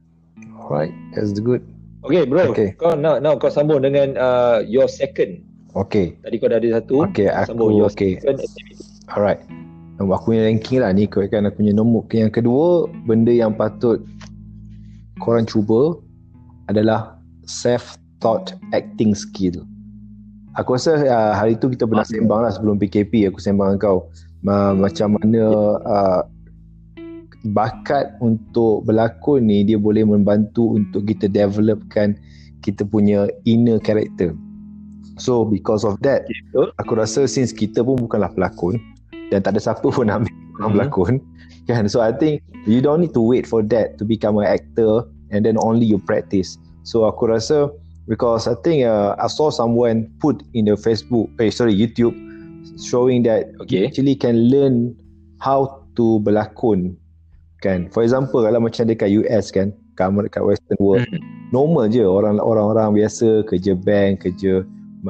Alright, 0.56 0.92
that's 1.12 1.36
good. 1.36 1.60
Okay 2.06 2.24
bro, 2.24 2.54
okay. 2.54 2.72
kau 2.80 2.96
nak 2.96 3.20
now 3.20 3.36
kau 3.36 3.52
sambung 3.52 3.84
dengan 3.84 4.16
uh, 4.16 4.64
your 4.64 4.88
second 4.88 5.42
Okay. 5.76 6.16
Tadi 6.24 6.34
kau 6.40 6.48
dah 6.48 6.56
ada 6.56 6.80
satu. 6.80 7.04
Okay, 7.12 7.28
aku 7.28 7.84
okay. 7.84 8.16
Alright. 9.12 9.44
Aku 10.00 10.28
punya 10.28 10.48
ranking 10.48 10.80
lah 10.80 10.92
ni 10.92 11.04
kau 11.04 11.24
kan 11.28 11.44
aku 11.44 11.60
punya 11.60 11.76
nombor. 11.76 12.08
Yang 12.08 12.40
kedua, 12.40 12.88
benda 13.04 13.32
yang 13.32 13.52
patut 13.52 14.00
korang 15.20 15.44
cuba 15.44 15.96
adalah 16.68 17.20
self-taught 17.44 18.56
acting 18.72 19.12
skill. 19.12 19.64
Aku 20.56 20.80
rasa 20.80 20.96
uh, 21.04 21.32
hari 21.36 21.60
tu 21.60 21.68
kita 21.68 21.84
pernah 21.84 22.04
sembang 22.04 22.40
lah 22.48 22.52
sebelum 22.52 22.80
PKP 22.80 23.28
aku 23.28 23.40
sembang 23.40 23.76
dengan 23.76 23.80
kau. 23.80 23.98
Uh, 24.46 24.72
macam 24.72 25.20
mana 25.20 25.44
uh, 25.84 26.20
bakat 27.52 28.16
untuk 28.24 28.84
berlakon 28.88 29.48
ni 29.48 29.64
dia 29.68 29.76
boleh 29.76 30.08
membantu 30.08 30.76
untuk 30.76 31.04
kita 31.04 31.28
developkan 31.28 32.16
kita 32.64 32.88
punya 32.88 33.28
inner 33.44 33.76
character. 33.80 34.32
So 35.16 35.44
because 35.44 35.84
of 35.84 35.96
that 36.04 36.28
Aku 36.80 36.96
rasa 36.96 37.24
since 37.24 37.52
kita 37.52 37.80
pun 37.80 37.96
bukanlah 37.96 38.32
pelakon 38.36 38.76
Dan 39.32 39.40
tak 39.40 39.56
ada 39.56 39.60
siapa 39.60 39.88
pun 39.88 40.12
nak 40.12 40.24
ambil 40.24 40.32
mm-hmm. 40.32 40.72
pelakon 40.76 41.14
kan? 41.68 41.88
So 41.88 42.04
I 42.04 42.12
think 42.12 42.44
You 42.68 42.84
don't 42.84 43.00
need 43.00 43.16
to 43.16 43.24
wait 43.24 43.48
for 43.48 43.64
that 43.72 43.96
To 43.98 44.04
become 44.04 44.36
an 44.38 44.48
actor 44.48 45.08
And 45.32 45.42
then 45.42 45.56
only 45.56 45.88
you 45.88 45.96
practice 45.96 46.60
So 46.84 47.08
aku 47.08 47.32
rasa 47.32 47.72
Because 48.06 48.46
I 48.46 48.54
think 48.62 48.86
uh, 48.86 49.18
I 49.18 49.26
saw 49.26 49.50
someone 49.50 50.06
put 50.22 50.44
in 50.54 50.70
the 50.70 50.76
Facebook 50.78 51.32
eh, 51.40 51.50
Sorry 51.50 51.74
YouTube 51.74 52.14
Showing 52.76 53.24
that 53.24 53.50
okay. 53.64 53.82
You 53.82 53.88
actually 53.88 54.14
can 54.20 54.52
learn 54.52 54.94
How 55.40 55.82
to 55.96 56.20
berlakon 56.20 57.00
kan 57.64 57.88
For 57.88 58.04
example 58.04 58.44
Kalau 58.44 58.60
macam 58.60 58.84
dekat 58.84 59.10
US 59.24 59.48
kan 59.48 59.72
Dekat 59.96 60.44
western 60.44 60.76
world 60.76 61.08
mm. 61.08 61.24
Normal 61.56 61.88
je 61.88 62.04
orang 62.04 62.36
Orang-orang 62.36 63.00
biasa 63.00 63.48
Kerja 63.48 63.72
bank 63.72 64.28
Kerja 64.28 64.60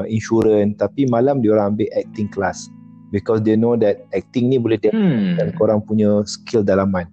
insurance 0.08 0.76
tapi 0.78 1.06
malam 1.08 1.40
dia 1.40 1.54
orang 1.54 1.74
ambil 1.76 1.88
acting 1.96 2.28
class 2.28 2.68
because 3.14 3.40
they 3.46 3.54
know 3.54 3.78
that 3.78 4.04
acting 4.12 4.50
ni 4.50 4.58
boleh 4.58 4.78
hmm. 4.82 5.38
dan 5.38 5.54
korang 5.56 5.80
punya 5.82 6.22
skill 6.26 6.60
dalaman 6.60 7.06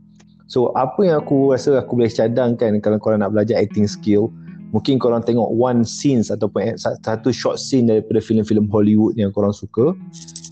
so 0.49 0.73
apa 0.75 0.99
yang 1.05 1.17
aku 1.21 1.53
rasa 1.53 1.79
aku 1.79 2.01
boleh 2.01 2.11
cadangkan 2.11 2.81
kalau 2.81 2.97
korang 2.99 3.21
nak 3.21 3.31
belajar 3.31 3.55
acting 3.61 3.85
skill 3.85 4.33
mungkin 4.73 4.97
korang 4.97 5.21
tengok 5.21 5.53
one 5.53 5.85
scenes 5.85 6.33
ataupun 6.33 6.75
satu 6.81 7.29
short 7.29 7.61
scene 7.61 7.85
daripada 7.85 8.17
filem-filem 8.17 8.65
Hollywood 8.73 9.13
yang 9.13 9.29
korang 9.29 9.53
suka 9.53 9.93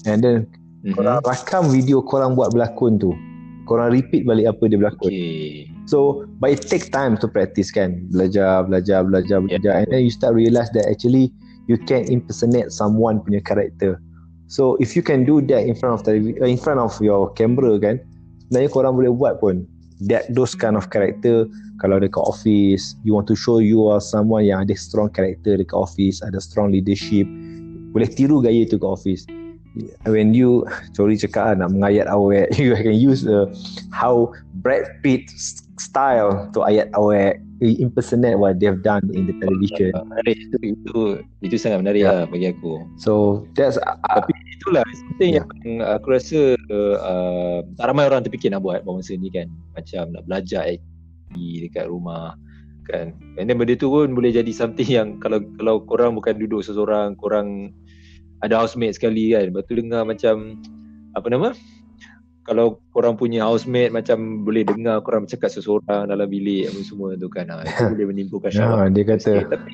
and 0.05 0.21
then 0.21 0.45
mm-hmm. 0.85 0.93
korang 0.93 1.19
rakam 1.25 1.65
video 1.73 2.05
korang 2.05 2.37
buat 2.37 2.53
berlakon 2.53 3.01
tu 3.01 3.17
korang 3.65 3.89
repeat 3.89 4.23
balik 4.29 4.53
apa 4.53 4.63
dia 4.69 4.77
berlakon 4.77 5.09
okay. 5.09 5.65
so 5.89 6.23
but 6.37 6.53
it 6.53 6.61
take 6.61 6.93
time 6.93 7.17
to 7.17 7.25
practice 7.25 7.73
kan 7.73 8.05
belajar 8.13 8.61
belajar 8.69 9.01
belajar 9.01 9.41
belajar 9.41 9.71
yeah. 9.73 9.81
and 9.81 9.89
then 9.89 10.05
you 10.05 10.13
start 10.13 10.37
realize 10.37 10.69
that 10.69 10.85
actually 10.85 11.33
you 11.71 11.79
can 11.79 12.03
impersonate 12.11 12.75
someone 12.75 13.23
punya 13.23 13.39
character. 13.39 14.03
So 14.51 14.75
if 14.83 14.99
you 14.99 15.03
can 15.03 15.23
do 15.23 15.39
that 15.47 15.63
in 15.63 15.79
front 15.79 15.95
of 15.95 16.01
televi- 16.03 16.35
uh, 16.35 16.51
in 16.51 16.59
front 16.59 16.83
of 16.83 16.91
your 16.99 17.31
camera 17.39 17.79
kan, 17.79 18.03
sebenarnya 18.51 18.69
korang 18.75 18.99
boleh 18.99 19.15
buat 19.15 19.39
pun 19.39 19.63
that 20.11 20.27
those 20.35 20.51
kind 20.51 20.75
of 20.75 20.91
character 20.91 21.47
kalau 21.79 21.97
dekat 21.97 22.19
office, 22.19 22.99
you 23.07 23.15
want 23.15 23.25
to 23.31 23.33
show 23.33 23.63
you 23.63 23.87
are 23.87 24.03
someone 24.03 24.43
yang 24.43 24.67
ada 24.67 24.75
strong 24.75 25.07
character 25.07 25.55
dekat 25.55 25.73
office, 25.73 26.19
ada 26.19 26.37
strong 26.43 26.69
leadership, 26.69 27.25
boleh 27.95 28.11
tiru 28.11 28.43
gaya 28.43 28.67
tu 28.67 28.75
ke 28.75 28.85
office. 28.85 29.23
When 30.03 30.35
you 30.35 30.67
sorry 30.99 31.15
cakap 31.15 31.55
lah, 31.55 31.65
nak 31.65 31.71
mengayat 31.71 32.11
awet, 32.11 32.51
you 32.59 32.75
can 32.75 32.99
use 32.99 33.23
the 33.23 33.47
how 33.95 34.35
Brad 34.59 34.83
Pitt 34.99 35.31
style 35.79 36.51
to 36.51 36.67
ayat 36.67 36.91
awet 36.93 37.39
impersonate 37.61 38.41
what 38.41 38.57
they've 38.57 38.81
done 38.81 39.05
in 39.13 39.29
the 39.29 39.35
television. 39.37 39.93
Menarik 40.09 40.37
itu 40.49 40.57
itu 40.73 40.97
itu 41.45 41.55
sangat 41.61 41.85
menarik 41.85 42.01
yeah. 42.01 42.25
lah 42.25 42.25
bagi 42.25 42.49
aku. 42.49 42.81
So 42.97 43.45
that's 43.53 43.77
uh, 43.77 43.97
tapi 44.09 44.33
itulah 44.57 44.81
something 44.97 45.37
yeah. 45.37 45.45
yang 45.61 45.85
aku 45.85 46.17
rasa 46.17 46.57
uh, 46.73 47.61
tak 47.77 47.85
ramai 47.85 48.09
orang 48.09 48.25
terfikir 48.25 48.49
nak 48.49 48.65
buat 48.65 48.81
masa 48.81 49.13
ni 49.13 49.29
kan. 49.29 49.45
Macam 49.77 50.09
nak 50.17 50.25
belajar 50.25 50.65
IT 50.65 51.37
dekat 51.69 51.85
rumah 51.85 52.33
kan. 52.89 53.13
And 53.37 53.45
then 53.45 53.61
benda 53.61 53.77
tu 53.77 53.93
pun 53.93 54.17
boleh 54.17 54.33
jadi 54.33 54.49
something 54.49 54.89
yang 54.97 55.21
kalau 55.21 55.45
kalau 55.61 55.85
korang 55.85 56.17
bukan 56.17 56.41
duduk 56.41 56.65
seseorang, 56.65 57.13
korang 57.21 57.69
ada 58.41 58.57
housemate 58.57 58.97
sekali 58.97 59.37
kan. 59.37 59.53
Lepas 59.53 59.69
tu 59.69 59.77
dengar 59.77 60.01
macam 60.09 60.57
apa 61.13 61.27
nama? 61.29 61.53
Kalau 62.41 62.81
korang 62.89 63.13
punya 63.13 63.45
housemate 63.45 63.93
macam 63.93 64.41
boleh 64.41 64.65
dengar 64.65 65.01
korang 65.05 65.29
bercakap 65.29 65.53
seseorang 65.53 66.09
dalam 66.09 66.25
bilik 66.25 66.73
apa 66.73 66.79
semua 66.81 67.13
tu 67.13 67.29
kan 67.29 67.45
ha, 67.53 67.61
itu 67.61 67.93
boleh 67.93 68.05
menimbulkan 68.09 68.49
syawak. 68.49 68.77
Ya, 68.81 68.89
dia 68.89 69.03
kata 69.05 69.21
sikit. 69.21 69.47
tapi 69.53 69.71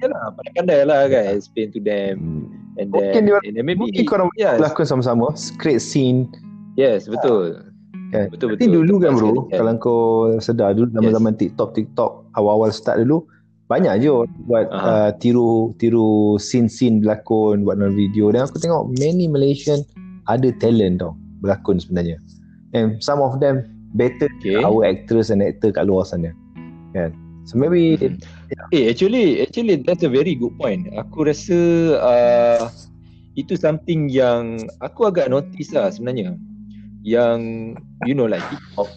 yalah 0.00 0.20
pandai-pandai 0.32 0.80
lah 0.88 1.00
kan 1.12 1.24
explain 1.36 1.68
to 1.70 1.80
them 1.80 2.14
hmm. 2.18 2.80
and 2.80 2.88
then, 2.90 3.04
mungkin, 3.04 3.22
dia, 3.28 3.38
and 3.44 3.54
then 3.54 3.64
maybe 3.68 3.80
mungkin 3.84 4.04
korang 4.08 4.28
yes. 4.34 4.56
lakon 4.56 4.88
sama-sama 4.88 5.30
create 5.60 5.84
scene 5.84 6.26
yes 6.80 7.04
betul 7.06 7.60
kan? 8.10 8.26
betul 8.32 8.56
betul 8.56 8.80
dulu 8.80 8.94
kan 8.98 9.12
bro 9.14 9.44
kan. 9.52 9.60
kalau 9.60 9.72
kau 9.76 10.02
sedar 10.40 10.72
dulu 10.72 10.88
zaman-zaman 10.96 11.36
yes. 11.36 11.40
TikTok 11.46 11.70
TikTok 11.76 12.10
awal-awal 12.34 12.72
start 12.72 13.04
dulu 13.04 13.28
banyak 13.70 14.02
je 14.02 14.10
buat 14.50 14.66
uh, 14.74 15.14
tiru 15.22 15.78
tiru 15.78 16.34
scene-scene 16.42 16.98
berlakon 17.06 17.62
buat 17.62 17.78
dalam 17.78 17.94
video 17.94 18.34
dan 18.34 18.50
aku 18.50 18.58
tengok 18.58 18.90
many 18.98 19.30
Malaysian 19.30 19.86
ada 20.26 20.50
talent 20.58 20.98
tau 20.98 21.14
berlakon 21.40 21.80
sebenarnya 21.80 22.16
and 22.76 23.00
some 23.02 23.18
of 23.18 23.40
them 23.42 23.66
better 23.98 24.30
okay. 24.38 24.62
our 24.62 24.86
actors 24.86 25.32
and 25.34 25.42
actor 25.42 25.74
kat 25.74 25.88
luar 25.88 26.06
sana 26.06 26.30
kan 26.94 27.10
so 27.48 27.58
maybe 27.58 27.98
hmm. 27.98 28.16
yeah. 28.52 28.76
eh 28.76 28.84
actually 28.92 29.42
actually 29.42 29.80
that's 29.82 30.06
a 30.06 30.10
very 30.10 30.38
good 30.38 30.54
point 30.60 30.86
aku 30.94 31.26
rasa 31.26 31.58
uh, 31.98 32.70
itu 33.34 33.56
something 33.58 34.10
yang 34.10 34.60
aku 34.84 35.08
agak 35.10 35.30
notice 35.30 35.70
lah 35.74 35.90
sebenarnya 35.90 36.36
yang 37.02 37.72
you 38.04 38.14
know 38.14 38.28
like 38.28 38.44
TikTok 38.52 38.90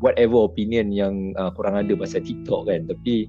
whatever 0.00 0.44
opinion 0.44 0.92
yang 0.92 1.32
uh, 1.40 1.48
korang 1.52 1.76
ada 1.76 1.92
pasal 1.96 2.20
TikTok 2.20 2.68
kan 2.68 2.88
tapi 2.88 3.28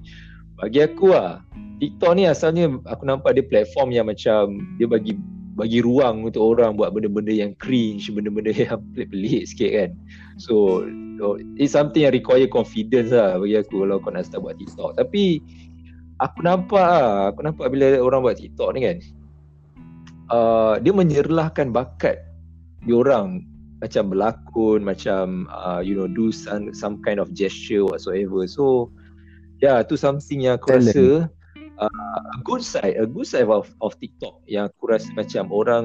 bagi 0.56 0.80
aku 0.84 1.12
lah 1.12 1.40
TikTok 1.80 2.12
ni 2.16 2.24
asalnya 2.24 2.72
aku 2.88 3.04
nampak 3.04 3.36
dia 3.36 3.44
platform 3.44 3.92
yang 3.92 4.08
macam 4.08 4.60
dia 4.80 4.88
bagi 4.88 5.16
bagi 5.56 5.80
ruang 5.80 6.28
untuk 6.28 6.44
orang 6.44 6.76
buat 6.76 6.92
benda-benda 6.92 7.32
yang 7.32 7.56
cringe, 7.56 8.12
benda-benda 8.12 8.52
yang 8.68 8.78
pelik-pelik 8.92 9.48
sikit 9.48 9.70
kan. 9.72 9.90
So, 10.36 10.84
so 11.16 11.40
it's 11.56 11.72
something 11.72 12.04
yang 12.04 12.12
require 12.12 12.44
confidence 12.46 13.08
lah 13.08 13.40
bagi 13.40 13.56
aku 13.56 13.88
kalau 13.88 13.96
kau 14.04 14.12
nak 14.12 14.28
start 14.28 14.44
buat 14.44 14.60
TikTok. 14.60 15.00
Tapi 15.00 15.40
aku 16.20 16.38
nampak 16.44 16.84
lah, 16.84 17.32
aku 17.32 17.40
nampak 17.40 17.72
bila 17.72 17.96
orang 18.04 18.20
buat 18.20 18.36
TikTok 18.36 18.76
ni 18.76 18.80
kan, 18.84 18.96
uh, 20.28 20.74
dia 20.76 20.92
menyerlahkan 20.92 21.72
bakat 21.72 22.20
orang 22.92 23.42
macam 23.80 24.12
berlakon, 24.12 24.84
macam 24.84 25.48
uh, 25.48 25.80
you 25.80 25.96
know 25.96 26.08
do 26.08 26.28
some, 26.28 26.72
some 26.76 27.00
kind 27.00 27.16
of 27.16 27.32
gesture 27.32 27.84
whatsoever. 27.84 28.44
So, 28.44 28.92
yeah, 29.64 29.80
tu 29.80 29.96
something 29.96 30.44
yang 30.44 30.60
aku 30.60 30.76
Talent. 30.76 30.92
rasa 30.92 31.06
uh, 31.80 32.20
a 32.34 32.38
good 32.44 32.62
side 32.62 32.96
a 32.96 33.06
good 33.06 33.26
side 33.28 33.48
of 33.48 33.68
of 33.80 33.96
TikTok 34.00 34.40
yang 34.48 34.68
aku 34.68 34.92
rasa 34.92 35.08
macam 35.14 35.50
orang 35.52 35.84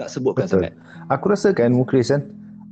tak 0.00 0.08
sebutkan 0.10 0.46
Betul. 0.46 0.54
sangat. 0.68 0.72
Aku 1.12 1.24
rasa 1.30 1.48
kan 1.54 1.74
Mukris 1.74 2.10
kan 2.10 2.26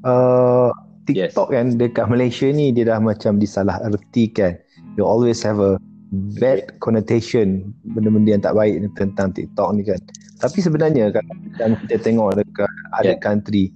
uh, 0.06 0.70
TikTok 1.06 1.48
yes. 1.50 1.54
kan 1.54 1.66
dekat 1.76 2.06
Malaysia 2.08 2.48
ni 2.48 2.72
dia 2.72 2.88
dah 2.88 2.98
macam 2.98 3.38
disalah 3.38 3.80
ertikan. 3.84 4.56
You 4.94 5.04
always 5.04 5.42
have 5.42 5.58
a 5.58 5.76
bad 6.38 6.78
connotation 6.78 7.74
benda-benda 7.98 8.38
yang 8.38 8.42
tak 8.46 8.54
baik 8.54 8.86
tentang 8.94 9.34
TikTok 9.34 9.74
ni 9.74 9.82
kan. 9.82 9.98
Tapi 10.38 10.58
sebenarnya 10.62 11.10
kan 11.10 11.26
dan 11.58 11.78
kita 11.86 12.02
tengok 12.02 12.38
dekat 12.38 12.70
yeah. 12.70 12.96
other 12.98 13.16
country 13.18 13.74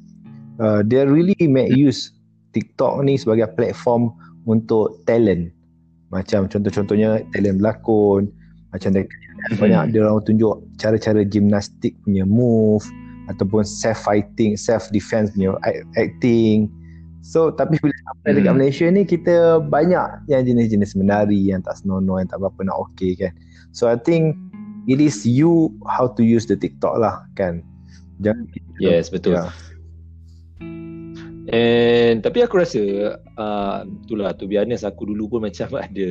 uh, 0.63 0.83
they 0.85 1.03
really 1.07 1.39
make 1.47 1.73
use 1.73 2.13
TikTok 2.53 3.03
ni 3.07 3.17
sebagai 3.19 3.51
platform 3.55 4.13
untuk 4.47 5.03
talent. 5.07 5.55
Macam 6.09 6.49
contoh-contohnya 6.49 7.23
talent 7.37 7.61
berlakon, 7.61 8.33
macam 8.75 8.91
dia 8.95 9.05
hmm. 9.05 9.59
banyak 9.61 9.83
dia 9.95 10.01
orang 10.05 10.25
tunjuk 10.25 10.55
cara-cara 10.77 11.21
gimnastik 11.25 11.97
punya 12.05 12.25
move 12.29 12.85
ataupun 13.29 13.65
self 13.65 14.01
fighting 14.05 14.57
self 14.57 14.89
defense 14.93 15.33
punya 15.33 15.57
acting 15.97 16.69
so 17.25 17.53
tapi 17.53 17.81
bila 17.81 17.95
sampai 18.13 18.31
hmm. 18.31 18.37
dekat 18.41 18.53
Malaysia 18.57 18.87
ni 18.89 19.03
kita 19.05 19.61
banyak 19.65 20.07
yang 20.29 20.43
jenis-jenis 20.45 20.97
menari 20.97 21.39
yang 21.39 21.65
tak 21.65 21.81
senonoh 21.81 22.21
yang 22.21 22.29
tak 22.29 22.41
berapa 22.41 22.61
nak 22.69 22.77
okey 22.89 23.17
kan 23.17 23.33
so 23.73 23.89
i 23.89 23.97
think 23.97 24.37
it 24.89 25.01
is 25.01 25.25
you 25.25 25.73
how 25.85 26.09
to 26.09 26.25
use 26.25 26.49
the 26.49 26.57
TikTok 26.57 26.97
lah 26.97 27.25
kan 27.37 27.61
Jangan 28.19 28.51
Yes, 28.83 29.11
betul. 29.11 29.39
Ya. 29.39 29.51
And 31.49 32.21
tapi 32.21 32.45
aku 32.45 32.61
rasa 32.61 32.83
uh, 33.41 33.79
itulah 34.05 34.37
be 34.37 34.61
honest 34.61 34.85
aku 34.85 35.09
dulu 35.09 35.33
pun 35.33 35.41
macam 35.49 35.81
ada 35.81 36.11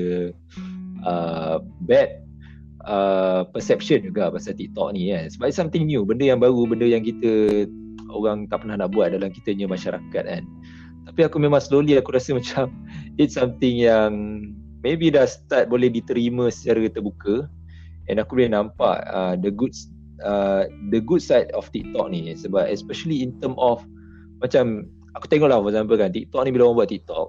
uh, 1.06 1.56
bad 1.86 2.26
uh, 2.88 3.44
perception 3.51 4.01
juga 4.01 4.32
pasal 4.32 4.56
TikTok 4.56 4.96
ni 4.96 5.12
kan. 5.12 5.27
Sebab 5.29 5.46
it's 5.51 5.60
something 5.60 5.86
new, 5.86 6.08
benda 6.08 6.25
yang 6.32 6.39
baru, 6.39 6.65
benda 6.65 6.88
yang 6.88 7.03
kita 7.03 7.67
orang 8.10 8.48
tak 8.48 8.63
pernah 8.63 8.79
nak 8.79 8.96
buat 8.96 9.12
dalam 9.12 9.29
kitanya 9.29 9.67
masyarakat 9.67 10.24
kan. 10.24 10.44
Tapi 11.08 11.22
aku 11.24 11.38
memang 11.39 11.60
slowly 11.60 12.00
aku 12.00 12.15
rasa 12.15 12.36
macam 12.39 12.72
it's 13.20 13.36
something 13.36 13.77
yang 13.77 14.12
maybe 14.82 15.12
dah 15.12 15.27
start 15.27 15.67
boleh 15.67 15.91
diterima 15.91 16.48
secara 16.48 16.88
terbuka 16.88 17.48
and 18.08 18.24
aku 18.24 18.39
boleh 18.39 18.51
nampak 18.51 19.03
uh, 19.12 19.36
the 19.39 19.51
good 19.51 19.75
uh, 20.24 20.65
the 20.94 21.03
good 21.03 21.20
side 21.20 21.51
of 21.51 21.67
TikTok 21.75 22.08
ni 22.12 22.32
sebab 22.34 22.67
especially 22.72 23.24
in 23.24 23.36
term 23.44 23.58
of 23.60 23.84
macam 24.39 24.88
aku 25.17 25.25
tengok 25.27 25.50
lah 25.51 25.60
for 25.60 25.74
example 25.74 25.98
kan 26.00 26.13
TikTok 26.13 26.41
ni 26.46 26.56
bila 26.56 26.72
orang 26.72 26.86
buat 26.86 26.89
TikTok 26.91 27.27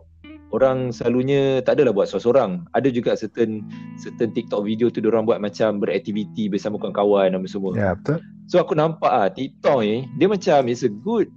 orang 0.52 0.90
selalunya 0.94 1.60
tak 1.60 1.76
adalah 1.80 1.92
buat 1.92 2.08
seorang-seorang 2.08 2.64
ada 2.72 2.88
juga 2.88 3.12
certain 3.16 3.64
certain 4.00 4.32
TikTok 4.32 4.64
video 4.64 4.88
tu 4.88 5.04
orang 5.04 5.28
buat 5.28 5.40
macam 5.44 5.80
beraktiviti 5.80 6.48
bersama 6.48 6.80
kawan-kawan 6.80 7.36
dan 7.36 7.44
semua 7.44 7.72
Ya, 7.76 7.92
betul. 7.96 8.24
so 8.48 8.56
aku 8.56 8.72
nampak 8.72 9.12
ah 9.12 9.28
TikTok 9.28 9.84
ni 9.84 10.08
dia 10.16 10.28
macam 10.28 10.68
is 10.72 10.80
a 10.84 10.92
good 10.92 11.28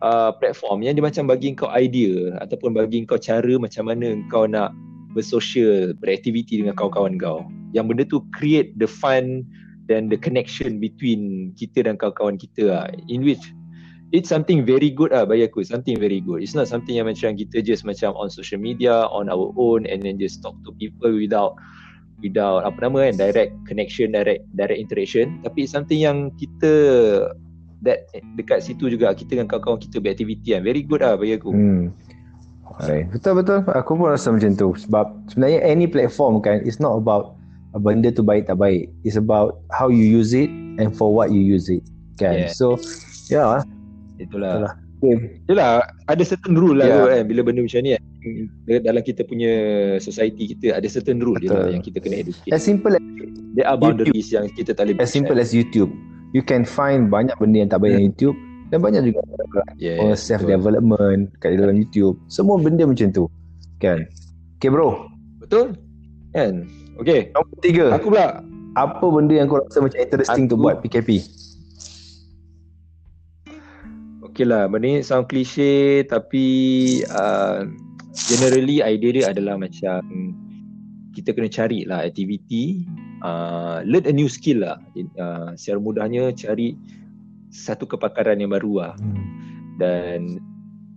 uh, 0.00 0.32
platform 0.32 0.80
yang 0.80 0.96
dia 0.96 1.04
macam 1.04 1.28
bagi 1.28 1.52
kau 1.52 1.68
idea 1.72 2.32
ataupun 2.40 2.72
bagi 2.72 3.04
kau 3.04 3.20
cara 3.20 3.54
macam 3.60 3.84
mana 3.88 4.16
kau 4.32 4.48
nak 4.48 4.72
bersosial 5.12 5.94
beraktiviti 6.00 6.58
dengan 6.58 6.74
kawan-kawan 6.74 7.20
kau 7.20 7.44
yang 7.76 7.86
benda 7.86 8.02
tu 8.08 8.24
create 8.34 8.72
the 8.80 8.88
fun 8.88 9.44
dan 9.84 10.08
the 10.08 10.16
connection 10.16 10.80
between 10.80 11.52
kita 11.60 11.84
dan 11.84 12.00
kawan-kawan 12.00 12.40
kita 12.40 12.72
lah. 12.72 12.84
in 13.12 13.20
which 13.20 13.44
it's 14.12 14.28
something 14.28 14.66
very 14.66 14.90
good 14.90 15.14
ah 15.14 15.24
bagi 15.24 15.46
aku 15.46 15.64
something 15.64 15.96
very 15.96 16.20
good 16.20 16.42
it's 16.44 16.52
not 16.52 16.68
something 16.68 16.98
yang 16.98 17.08
macam 17.08 17.38
kita 17.38 17.64
just 17.64 17.86
macam 17.86 18.12
on 18.18 18.28
social 18.28 18.60
media 18.60 19.08
on 19.08 19.30
our 19.30 19.54
own 19.56 19.86
and 19.88 20.04
then 20.04 20.20
just 20.20 20.42
talk 20.44 20.54
to 20.66 20.74
people 20.76 21.10
without 21.10 21.56
without 22.20 22.62
apa 22.66 22.78
nama 22.84 23.10
kan 23.10 23.14
direct 23.18 23.52
connection 23.64 24.12
direct 24.14 24.44
direct 24.54 24.78
interaction 24.78 25.40
tapi 25.42 25.64
it's 25.64 25.72
something 25.72 25.98
yang 25.98 26.28
kita 26.36 26.72
that 27.84 28.08
dekat 28.40 28.64
situ 28.64 28.88
juga 28.88 29.12
kita 29.12 29.36
dengan 29.36 29.48
kawan-kawan 29.50 29.80
kita 29.80 30.00
beraktiviti 30.00 30.56
kan 30.56 30.64
very 30.64 30.84
good 30.84 31.00
ah 31.04 31.16
bagi 31.16 31.36
aku 31.36 31.52
Hmm. 31.52 31.92
Alright. 32.74 33.06
Betul 33.12 33.38
betul. 33.38 33.62
Aku 33.70 33.94
pun 33.94 34.10
rasa 34.10 34.34
macam 34.34 34.58
tu. 34.58 34.74
Sebab 34.74 35.30
sebenarnya 35.30 35.62
any 35.62 35.86
platform 35.86 36.42
kan, 36.42 36.58
it's 36.66 36.82
not 36.82 36.98
about 36.98 37.38
benda 37.78 38.10
tu 38.10 38.26
baik 38.26 38.50
tak 38.50 38.58
baik. 38.58 38.90
It's 39.06 39.14
about 39.14 39.62
how 39.70 39.86
you 39.90 40.02
use 40.02 40.34
it 40.34 40.50
and 40.82 40.90
for 40.90 41.14
what 41.14 41.30
you 41.30 41.38
use 41.38 41.70
it. 41.70 41.86
Kan. 42.18 42.50
Yeah. 42.50 42.50
So, 42.50 42.78
ya. 43.30 43.62
Itulah 44.18 44.52
Itulah. 44.60 44.74
Okay. 45.04 45.16
Yelah, 45.52 45.84
ada 46.08 46.22
certain 46.24 46.56
rule 46.56 46.80
lah 46.80 46.88
Yeah. 46.88 46.96
kot 47.04 47.10
kan 47.12 47.22
bila 47.28 47.40
benda 47.44 47.60
macam 47.60 47.80
ni 47.84 47.90
kan. 47.92 48.02
Dalam 48.88 49.02
kita 49.04 49.20
punya 49.28 49.52
society 50.00 50.56
kita 50.56 50.80
ada 50.80 50.88
certain 50.88 51.20
rule 51.20 51.36
je 51.36 51.52
lah 51.52 51.68
yang 51.68 51.84
kita 51.84 52.00
kena 52.00 52.24
educate. 52.24 52.48
As 52.48 52.64
simple 52.64 52.96
as, 52.96 53.04
There 53.54 53.68
are 53.68 53.76
boundaries 53.78 54.32
yang 54.32 54.48
kita 54.50 54.72
tak 54.72 54.88
boleh 54.90 55.04
as 55.04 55.12
simple 55.12 55.36
as 55.36 55.52
YouTube. 55.52 55.92
You 56.32 56.42
can 56.42 56.64
find 56.64 57.12
banyak 57.12 57.36
benda 57.36 57.62
yang 57.62 57.70
tak 57.70 57.84
baik 57.84 57.94
dalam 58.00 58.06
YouTube 58.10 58.36
dan 58.72 58.78
banyak 58.80 59.02
juga 59.12 59.20
yes, 59.78 60.00
yeah, 60.00 60.16
self 60.16 60.42
development 60.48 61.30
kat 61.38 61.54
dalam 61.60 61.76
YouTube. 61.76 62.18
Semua 62.26 62.56
benda 62.58 62.88
macam 62.88 63.12
tu. 63.12 63.28
Kan. 63.78 64.08
Okay 64.58 64.72
bro. 64.72 65.06
Betul? 65.38 65.76
Kan? 66.32 66.64
Okay. 66.98 67.30
Nombor 67.36 67.56
tiga. 67.60 67.84
Aku 67.94 68.08
pula 68.08 68.40
Apa 68.74 69.06
benda 69.06 69.38
yang 69.38 69.46
kau 69.46 69.62
rasa 69.62 69.78
macam 69.78 70.02
interesting 70.02 70.50
tu 70.50 70.58
Aku- 70.58 70.66
buat 70.66 70.82
PKP? 70.82 71.22
Okay 74.34 74.50
lah, 74.50 74.66
benda 74.66 74.98
ni 74.98 74.98
sound 74.98 75.30
cliche 75.30 76.02
tapi 76.10 76.46
uh, 77.06 77.70
generally 78.10 78.82
idea 78.82 79.22
dia 79.22 79.24
adalah 79.30 79.54
macam 79.54 80.02
kita 81.14 81.30
kena 81.30 81.46
cari 81.46 81.86
lah 81.86 82.02
aktiviti 82.02 82.82
uh, 83.22 83.86
learn 83.86 84.10
a 84.10 84.10
new 84.10 84.26
skill 84.26 84.66
lah. 84.66 84.82
Uh, 85.14 85.54
secara 85.54 85.78
mudahnya 85.78 86.34
cari 86.34 86.74
satu 87.54 87.86
kepakaran 87.86 88.42
yang 88.42 88.50
baru 88.50 88.74
lah. 88.82 88.94
Hmm. 88.98 89.22
dan 89.78 90.42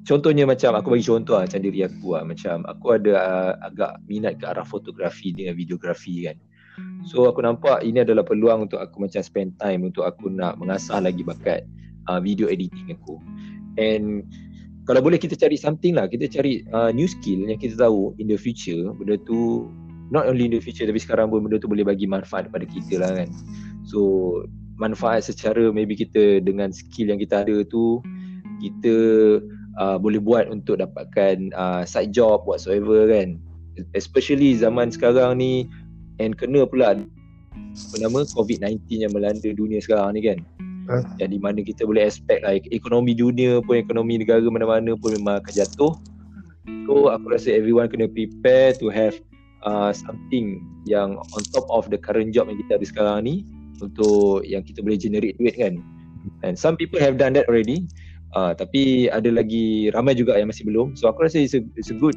contohnya 0.10 0.50
macam 0.50 0.74
aku 0.74 0.98
bagi 0.98 1.06
contoh 1.06 1.38
lah 1.38 1.46
macam 1.46 1.62
diri 1.62 1.86
aku 1.86 2.18
lah. 2.18 2.26
Macam 2.26 2.66
aku 2.66 2.98
ada 2.98 3.14
uh, 3.22 3.54
agak 3.70 4.02
minat 4.10 4.42
ke 4.42 4.50
arah 4.50 4.66
fotografi 4.66 5.30
dengan 5.30 5.54
videografi 5.54 6.26
kan. 6.26 6.42
So 7.06 7.30
aku 7.30 7.46
nampak 7.46 7.86
ini 7.86 8.02
adalah 8.02 8.26
peluang 8.26 8.66
untuk 8.66 8.82
aku 8.82 9.06
macam 9.06 9.22
spend 9.22 9.62
time 9.62 9.86
untuk 9.86 10.10
aku 10.10 10.26
nak 10.26 10.58
mengasah 10.58 10.98
lagi 11.06 11.22
bakat 11.22 11.70
uh, 12.08 12.20
video 12.20 12.48
editing 12.48 12.92
aku. 12.92 13.20
And 13.78 14.26
kalau 14.88 15.04
boleh 15.04 15.20
kita 15.20 15.36
cari 15.36 15.60
something 15.60 16.00
lah 16.00 16.08
kita 16.08 16.32
cari 16.32 16.64
uh, 16.72 16.90
new 16.96 17.06
skill 17.06 17.44
yang 17.44 17.60
kita 17.60 17.76
tahu 17.76 18.16
in 18.24 18.32
the 18.32 18.40
future 18.40 18.96
benda 18.96 19.20
tu 19.28 19.68
not 20.10 20.24
only 20.24 20.48
in 20.48 20.56
the 20.56 20.64
future 20.64 20.88
tapi 20.88 20.98
sekarang 20.98 21.28
pun 21.28 21.44
benda 21.44 21.60
tu 21.60 21.68
boleh 21.68 21.84
bagi 21.84 22.08
manfaat 22.08 22.48
kepada 22.48 22.66
kita 22.66 23.04
lah 23.04 23.12
kan. 23.12 23.30
So 23.84 24.42
manfaat 24.80 25.28
secara 25.28 25.70
maybe 25.76 26.00
kita 26.00 26.40
dengan 26.40 26.72
skill 26.72 27.12
yang 27.12 27.20
kita 27.20 27.44
ada 27.44 27.68
tu 27.68 28.00
kita 28.64 28.96
uh, 29.78 30.00
boleh 30.00 30.24
buat 30.24 30.48
untuk 30.48 30.80
dapatkan 30.80 31.52
uh, 31.54 31.84
side 31.84 32.16
job 32.16 32.48
whatsoever 32.48 33.12
kan. 33.12 33.38
Especially 33.94 34.58
zaman 34.58 34.90
sekarang 34.90 35.38
ni 35.38 35.68
and 36.24 36.40
kena 36.40 36.66
pula 36.66 36.98
apa 37.78 37.96
nama 38.02 38.26
COVID-19 38.26 38.90
yang 38.90 39.14
melanda 39.14 39.54
dunia 39.54 39.78
sekarang 39.78 40.18
ni 40.18 40.26
kan 40.26 40.42
Yang 41.20 41.30
di 41.36 41.40
mana 41.40 41.60
kita 41.62 41.84
boleh 41.84 42.08
expect 42.08 42.48
lah 42.48 42.56
ekonomi 42.72 43.12
dunia 43.12 43.60
pun 43.64 43.76
ekonomi 43.78 44.20
negara 44.20 44.44
mana-mana 44.48 44.96
pun 44.96 45.14
memang 45.14 45.44
akan 45.44 45.54
jatuh. 45.54 45.94
So 46.88 47.12
aku 47.12 47.26
rasa 47.32 47.52
everyone 47.56 47.92
kena 47.92 48.08
prepare 48.12 48.76
to 48.80 48.92
have 48.92 49.16
uh, 49.68 49.92
something 49.92 50.64
yang 50.88 51.20
on 51.20 51.42
top 51.52 51.68
of 51.68 51.88
the 51.92 52.00
current 52.00 52.32
job 52.32 52.48
yang 52.48 52.60
kita 52.64 52.80
ada 52.80 52.86
sekarang 52.88 53.18
ni 53.28 53.36
untuk 53.84 54.44
yang 54.48 54.64
kita 54.64 54.80
boleh 54.84 55.00
generate 55.00 55.36
duit 55.40 55.56
kan. 55.60 55.80
And 56.44 56.60
some 56.60 56.76
people 56.76 57.00
have 57.00 57.20
done 57.20 57.36
that 57.40 57.48
already. 57.48 57.88
Uh, 58.36 58.52
tapi 58.52 59.08
ada 59.08 59.32
lagi 59.32 59.88
ramai 59.96 60.16
juga 60.16 60.36
yang 60.36 60.52
masih 60.52 60.68
belum. 60.68 61.00
So 61.00 61.08
aku 61.08 61.24
rasa 61.28 61.40
it's 61.40 61.56
a, 61.56 61.64
it's 61.80 61.92
a 61.92 61.98
good 61.98 62.16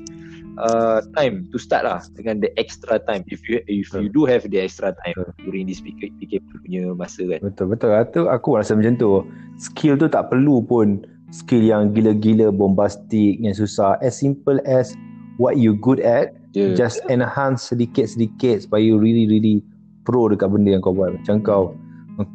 uh, 0.61 0.99
time 1.17 1.49
to 1.49 1.57
start 1.57 1.89
lah 1.89 2.05
dengan 2.15 2.41
the 2.45 2.53
extra 2.61 3.01
time 3.09 3.25
if 3.33 3.41
you 3.49 3.61
if 3.67 3.89
you 3.97 4.13
do 4.13 4.29
have 4.29 4.45
the 4.49 4.61
extra 4.61 4.93
time 5.05 5.17
Betul. 5.17 5.33
during 5.49 5.65
this 5.65 5.81
PK, 5.81 6.13
PKP 6.21 6.49
punya 6.61 6.93
masa 6.93 7.25
kan 7.25 7.41
Betul 7.41 7.67
betul. 7.73 7.91
Itu 7.97 8.21
aku 8.29 8.61
rasa 8.61 8.77
macam 8.77 8.95
tu. 9.01 9.25
Skill 9.57 9.97
tu 9.97 10.07
tak 10.09 10.29
perlu 10.29 10.61
pun 10.65 11.05
skill 11.33 11.63
yang 11.65 11.97
gila-gila 11.97 12.53
bombastik 12.53 13.41
yang 13.41 13.57
susah. 13.57 13.97
As 14.05 14.19
simple 14.19 14.61
as 14.69 14.93
what 15.41 15.57
you 15.57 15.77
good 15.79 16.01
at, 16.05 16.37
yeah. 16.53 16.77
just 16.77 17.01
enhance 17.09 17.73
sedikit-sedikit 17.73 18.69
supaya 18.69 18.83
you 18.85 19.01
really 19.01 19.25
really 19.27 19.65
pro 20.05 20.29
dekat 20.29 20.51
benda 20.53 20.77
yang 20.77 20.83
kau 20.85 20.93
buat. 20.93 21.17
Macam 21.17 21.41
kau 21.41 21.63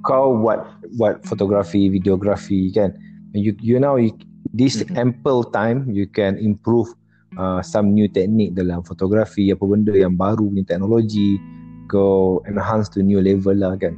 kau 0.02 0.34
buat 0.42 0.66
buat 0.98 1.22
fotografi, 1.28 1.92
videografi 1.94 2.74
kan. 2.74 2.96
You 3.36 3.54
you 3.60 3.78
know 3.78 4.00
you, 4.00 4.16
this 4.56 4.80
Mhm. 4.82 4.96
ample 4.96 5.44
time 5.52 5.86
you 5.92 6.08
can 6.08 6.40
improve 6.40 6.90
uh, 7.38 7.60
some 7.62 7.92
new 7.96 8.08
technique 8.12 8.56
dalam 8.56 8.84
fotografi 8.84 9.52
apa 9.52 9.64
benda 9.64 9.94
yang 9.96 10.16
baru 10.16 10.48
punya 10.50 10.66
teknologi 10.66 11.40
kau 11.88 12.42
enhance 12.50 12.90
to 12.90 13.04
new 13.06 13.22
level 13.22 13.54
lah 13.56 13.78
kan. 13.78 13.96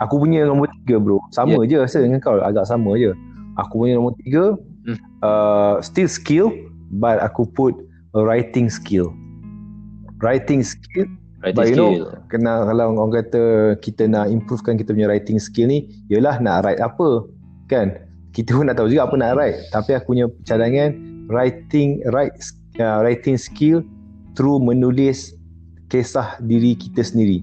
Aku 0.00 0.20
punya 0.20 0.46
nombor 0.46 0.70
tiga 0.82 1.00
bro. 1.00 1.18
Sama 1.32 1.64
je 1.66 1.80
rasa 1.80 2.04
dengan 2.04 2.22
kau 2.22 2.38
agak 2.38 2.68
sama 2.68 2.96
je. 2.96 3.12
Aku 3.56 3.84
punya 3.84 3.96
nombor 3.98 4.14
tiga 4.22 4.56
Hmm. 4.86 5.02
uh, 5.18 5.82
still 5.82 6.06
skill 6.06 6.46
but 7.02 7.18
aku 7.18 7.42
put 7.42 7.74
a 8.14 8.22
writing 8.22 8.70
skill. 8.70 9.10
Writing 10.22 10.62
skill 10.62 11.10
writing 11.42 11.56
but 11.56 11.66
you 11.68 11.74
skill 11.74 11.90
know, 12.02 12.14
kena 12.32 12.52
kalau 12.66 12.96
orang 12.96 13.12
kata 13.22 13.42
kita 13.84 14.08
nak 14.08 14.26
improvekan 14.32 14.80
kita 14.80 14.90
punya 14.94 15.08
writing 15.10 15.38
skill 15.38 15.68
ni 15.68 15.86
ialah 16.08 16.40
nak 16.40 16.64
write 16.64 16.80
apa 16.82 17.28
kan 17.68 17.98
kita 18.32 18.52
pun 18.56 18.68
nak 18.68 18.76
tahu 18.80 18.90
juga 18.90 19.08
apa 19.08 19.14
nak 19.16 19.32
write 19.36 19.58
tapi 19.70 19.90
aku 19.96 20.16
punya 20.16 20.26
cadangan 20.48 20.96
writing 21.28 22.00
write 22.10 22.34
uh, 22.80 23.00
writing 23.02 23.36
skill 23.40 23.82
through 24.36 24.60
menulis 24.60 25.32
kisah 25.88 26.36
diri 26.44 26.76
kita 26.76 27.02
sendiri. 27.04 27.40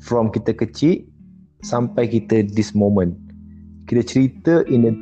From 0.00 0.32
kita 0.32 0.56
kecil 0.56 1.04
sampai 1.60 2.08
kita 2.08 2.48
this 2.56 2.72
moment. 2.72 3.12
Kita 3.84 4.00
cerita 4.06 4.64
in 4.70 4.88
a 4.88 4.92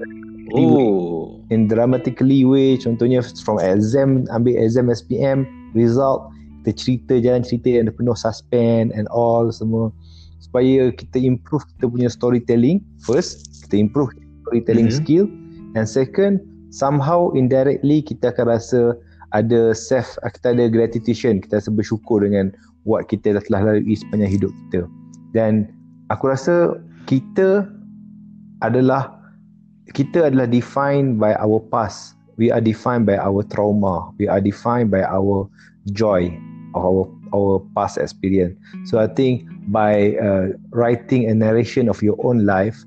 oh. 0.58 1.38
In 1.48 1.64
dramatically 1.64 2.44
way 2.44 2.76
contohnya 2.76 3.24
from 3.40 3.56
exam 3.62 4.28
ambil 4.28 4.58
exam 4.60 4.92
SPM 4.92 5.48
result 5.72 6.28
kita 6.60 6.70
cerita 6.76 7.14
jalan 7.24 7.40
cerita 7.40 7.80
yang 7.80 7.88
penuh 7.88 8.16
suspense 8.18 8.92
and 8.92 9.08
all 9.08 9.48
semua. 9.48 9.88
Supaya 10.44 10.92
kita 10.92 11.20
improve 11.20 11.64
kita 11.76 11.88
punya 11.88 12.08
storytelling. 12.12 12.84
First 13.00 13.64
kita 13.64 13.80
improve 13.80 14.12
storytelling 14.44 14.92
Mhm. 14.92 14.96
skill. 14.96 15.24
And 15.76 15.88
second 15.88 16.42
somehow 16.68 17.32
indirectly 17.32 18.04
kita 18.04 18.34
akan 18.34 18.44
rasa 18.52 18.80
ada 19.36 19.76
self 19.76 20.16
kita 20.24 20.56
ada 20.56 20.68
gratitude 20.72 21.44
kita 21.44 21.60
rasa 21.60 21.70
bersyukur 21.72 22.24
dengan 22.24 22.52
what 22.88 23.04
kita 23.08 23.36
telah 23.48 23.60
lalui 23.60 23.96
sepanjang 23.96 24.32
hidup 24.32 24.52
kita. 24.68 24.88
Dan 25.36 25.68
aku 26.08 26.32
rasa 26.32 26.80
kita 27.04 27.68
adalah 28.64 29.12
kita 29.92 30.32
adalah 30.32 30.48
defined 30.48 31.20
by 31.20 31.36
our 31.40 31.60
past. 31.72 32.16
We 32.38 32.54
are 32.54 32.62
defined 32.62 33.04
by 33.04 33.18
our 33.18 33.42
trauma. 33.44 34.14
We 34.16 34.30
are 34.30 34.40
defined 34.40 34.94
by 34.94 35.02
our 35.04 35.50
joy 35.92 36.32
of 36.76 36.84
our 36.84 37.04
our 37.36 37.60
past 37.76 38.00
experience. 38.00 38.56
So 38.88 38.96
i 38.96 39.08
think 39.08 39.44
by 39.68 40.16
uh, 40.16 40.56
writing 40.72 41.28
a 41.28 41.34
narration 41.36 41.92
of 41.92 42.00
your 42.00 42.16
own 42.24 42.48
life 42.48 42.80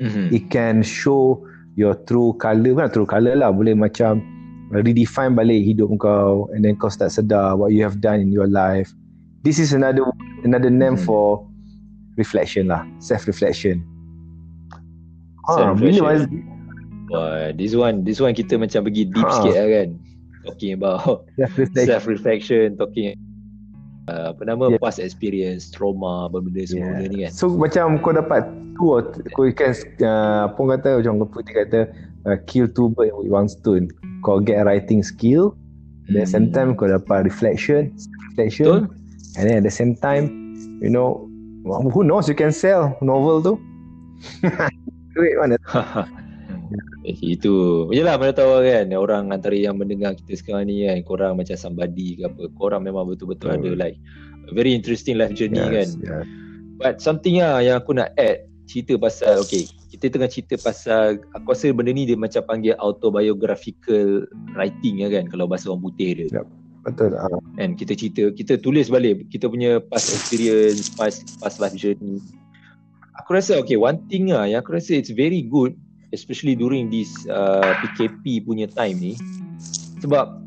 mm-hmm. 0.00 0.34
it 0.34 0.50
can 0.50 0.82
show 0.82 1.40
your 1.78 1.96
true 2.04 2.36
color 2.36 2.74
bukan 2.76 2.90
true 2.92 3.08
color 3.08 3.34
lah 3.38 3.48
boleh 3.54 3.72
macam 3.72 4.20
redefine 4.72 5.32
balik 5.32 5.64
hidup 5.64 5.88
kau 5.96 6.48
and 6.52 6.64
then 6.64 6.76
kau 6.76 6.92
start 6.92 7.08
sedar 7.08 7.56
what 7.56 7.72
you 7.72 7.80
have 7.80 8.00
done 8.04 8.20
in 8.20 8.28
your 8.28 8.48
life 8.48 8.92
this 9.40 9.56
is 9.56 9.72
another 9.72 10.04
another 10.44 10.68
name 10.68 10.96
mm-hmm. 10.96 11.08
for 11.08 11.40
reflection 12.20 12.68
lah 12.68 12.84
self 13.00 13.24
reflection 13.24 13.80
self 15.56 15.80
reflection 15.80 16.44
Wah, 17.08 17.56
this 17.56 17.72
one 17.72 18.04
this 18.04 18.20
one 18.20 18.36
kita 18.36 18.60
macam 18.60 18.84
pergi 18.84 19.08
deep 19.08 19.24
ha. 19.24 19.32
sikit 19.40 19.54
lah 19.56 19.68
kan 19.72 19.88
talking 20.44 20.72
about 20.76 21.24
self 21.72 22.04
reflection 22.04 22.76
talking 22.76 23.16
uh, 24.08 24.32
apa 24.32 24.42
nama 24.48 24.72
yeah. 24.72 24.80
past 24.80 24.98
experience 24.98 25.68
trauma 25.68 26.26
benda 26.32 26.64
semua 26.64 26.98
yeah. 26.98 27.10
ni 27.12 27.16
kan 27.28 27.30
so 27.30 27.52
macam 27.52 28.00
kau 28.00 28.16
dapat 28.16 28.48
tu 28.74 28.96
kau 29.36 29.44
kan 29.52 29.72
uh, 30.02 30.40
apa 30.48 30.60
kata 30.76 30.88
macam 31.04 31.12
kau 31.22 31.28
putih 31.38 31.54
kata 31.54 31.80
uh, 32.24 32.36
kill 32.48 32.66
two 32.66 32.88
birds 32.96 33.12
with 33.20 33.28
one 33.28 33.46
stone 33.46 33.92
kau 34.24 34.40
get 34.40 34.64
writing 34.64 35.04
skill 35.04 35.52
at 36.08 36.24
the 36.24 36.26
same 36.26 36.48
hmm. 36.48 36.56
time 36.56 36.70
kau 36.72 36.88
dapat 36.88 37.28
reflection 37.28 37.92
reflection 38.32 38.88
Betul? 38.88 39.36
and 39.36 39.44
then 39.44 39.56
at 39.60 39.64
the 39.68 39.74
same 39.74 39.92
time 39.92 40.56
you 40.80 40.88
know 40.88 41.28
who 41.92 42.00
knows 42.00 42.26
you 42.26 42.34
can 42.34 42.50
sell 42.50 42.96
novel 43.04 43.44
tu 43.44 43.54
duit 45.14 45.34
mana 45.36 45.56
itu 47.04 47.86
Yalah 47.92 48.20
mana 48.20 48.32
tahu 48.32 48.64
kan 48.64 48.90
Orang 48.94 49.30
antara 49.32 49.56
yang 49.56 49.76
mendengar 49.78 50.16
kita 50.16 50.38
sekarang 50.38 50.68
ni 50.68 50.84
kan 50.88 51.00
Korang 51.04 51.32
macam 51.38 51.56
somebody 51.56 52.18
ke 52.18 52.28
apa 52.28 52.48
Korang 52.56 52.84
memang 52.84 53.08
betul-betul 53.08 53.54
hmm. 53.54 53.58
ada 53.60 53.70
like 53.76 53.96
Very 54.52 54.72
interesting 54.72 55.20
life 55.20 55.32
journey 55.36 55.60
yes, 55.60 55.70
kan 55.72 55.88
yes. 56.00 56.24
But 56.78 56.94
something 57.02 57.42
lah 57.42 57.60
yang 57.60 57.80
aku 57.80 57.96
nak 57.96 58.12
add 58.16 58.48
Cerita 58.68 59.00
pasal 59.00 59.44
Okay 59.44 59.68
Kita 59.92 60.12
tengah 60.12 60.28
cerita 60.28 60.54
pasal 60.60 61.20
Aku 61.36 61.52
rasa 61.52 61.72
benda 61.72 61.92
ni 61.92 62.04
dia 62.04 62.16
macam 62.16 62.44
panggil 62.44 62.76
Autobiographical 62.80 64.28
writing 64.56 65.04
ya 65.04 65.08
kan 65.08 65.28
Kalau 65.28 65.48
bahasa 65.48 65.72
orang 65.72 65.84
putih 65.84 66.24
dia 66.24 66.42
yep. 66.42 66.46
Betul 66.84 67.16
uh. 67.16 67.40
And 67.60 67.76
kita 67.76 67.96
cerita 67.96 68.28
Kita 68.32 68.60
tulis 68.60 68.92
balik 68.92 69.28
Kita 69.32 69.48
punya 69.48 69.80
past 69.80 70.12
experience 70.12 70.92
Past, 70.92 71.24
past 71.40 71.60
life 71.60 71.76
journey 71.76 72.20
aku 73.18 73.36
rasa 73.36 73.60
okay 73.60 73.76
one 73.76 74.00
thing 74.08 74.32
lah 74.32 74.48
yang 74.48 74.64
aku 74.64 74.72
rasa 74.78 74.96
it's 74.96 75.12
very 75.12 75.44
good 75.44 75.76
especially 76.12 76.56
during 76.56 76.88
this 76.88 77.10
uh, 77.28 77.76
PKP 77.84 78.44
punya 78.44 78.68
time 78.68 78.96
ni 79.00 79.14
sebab 80.00 80.38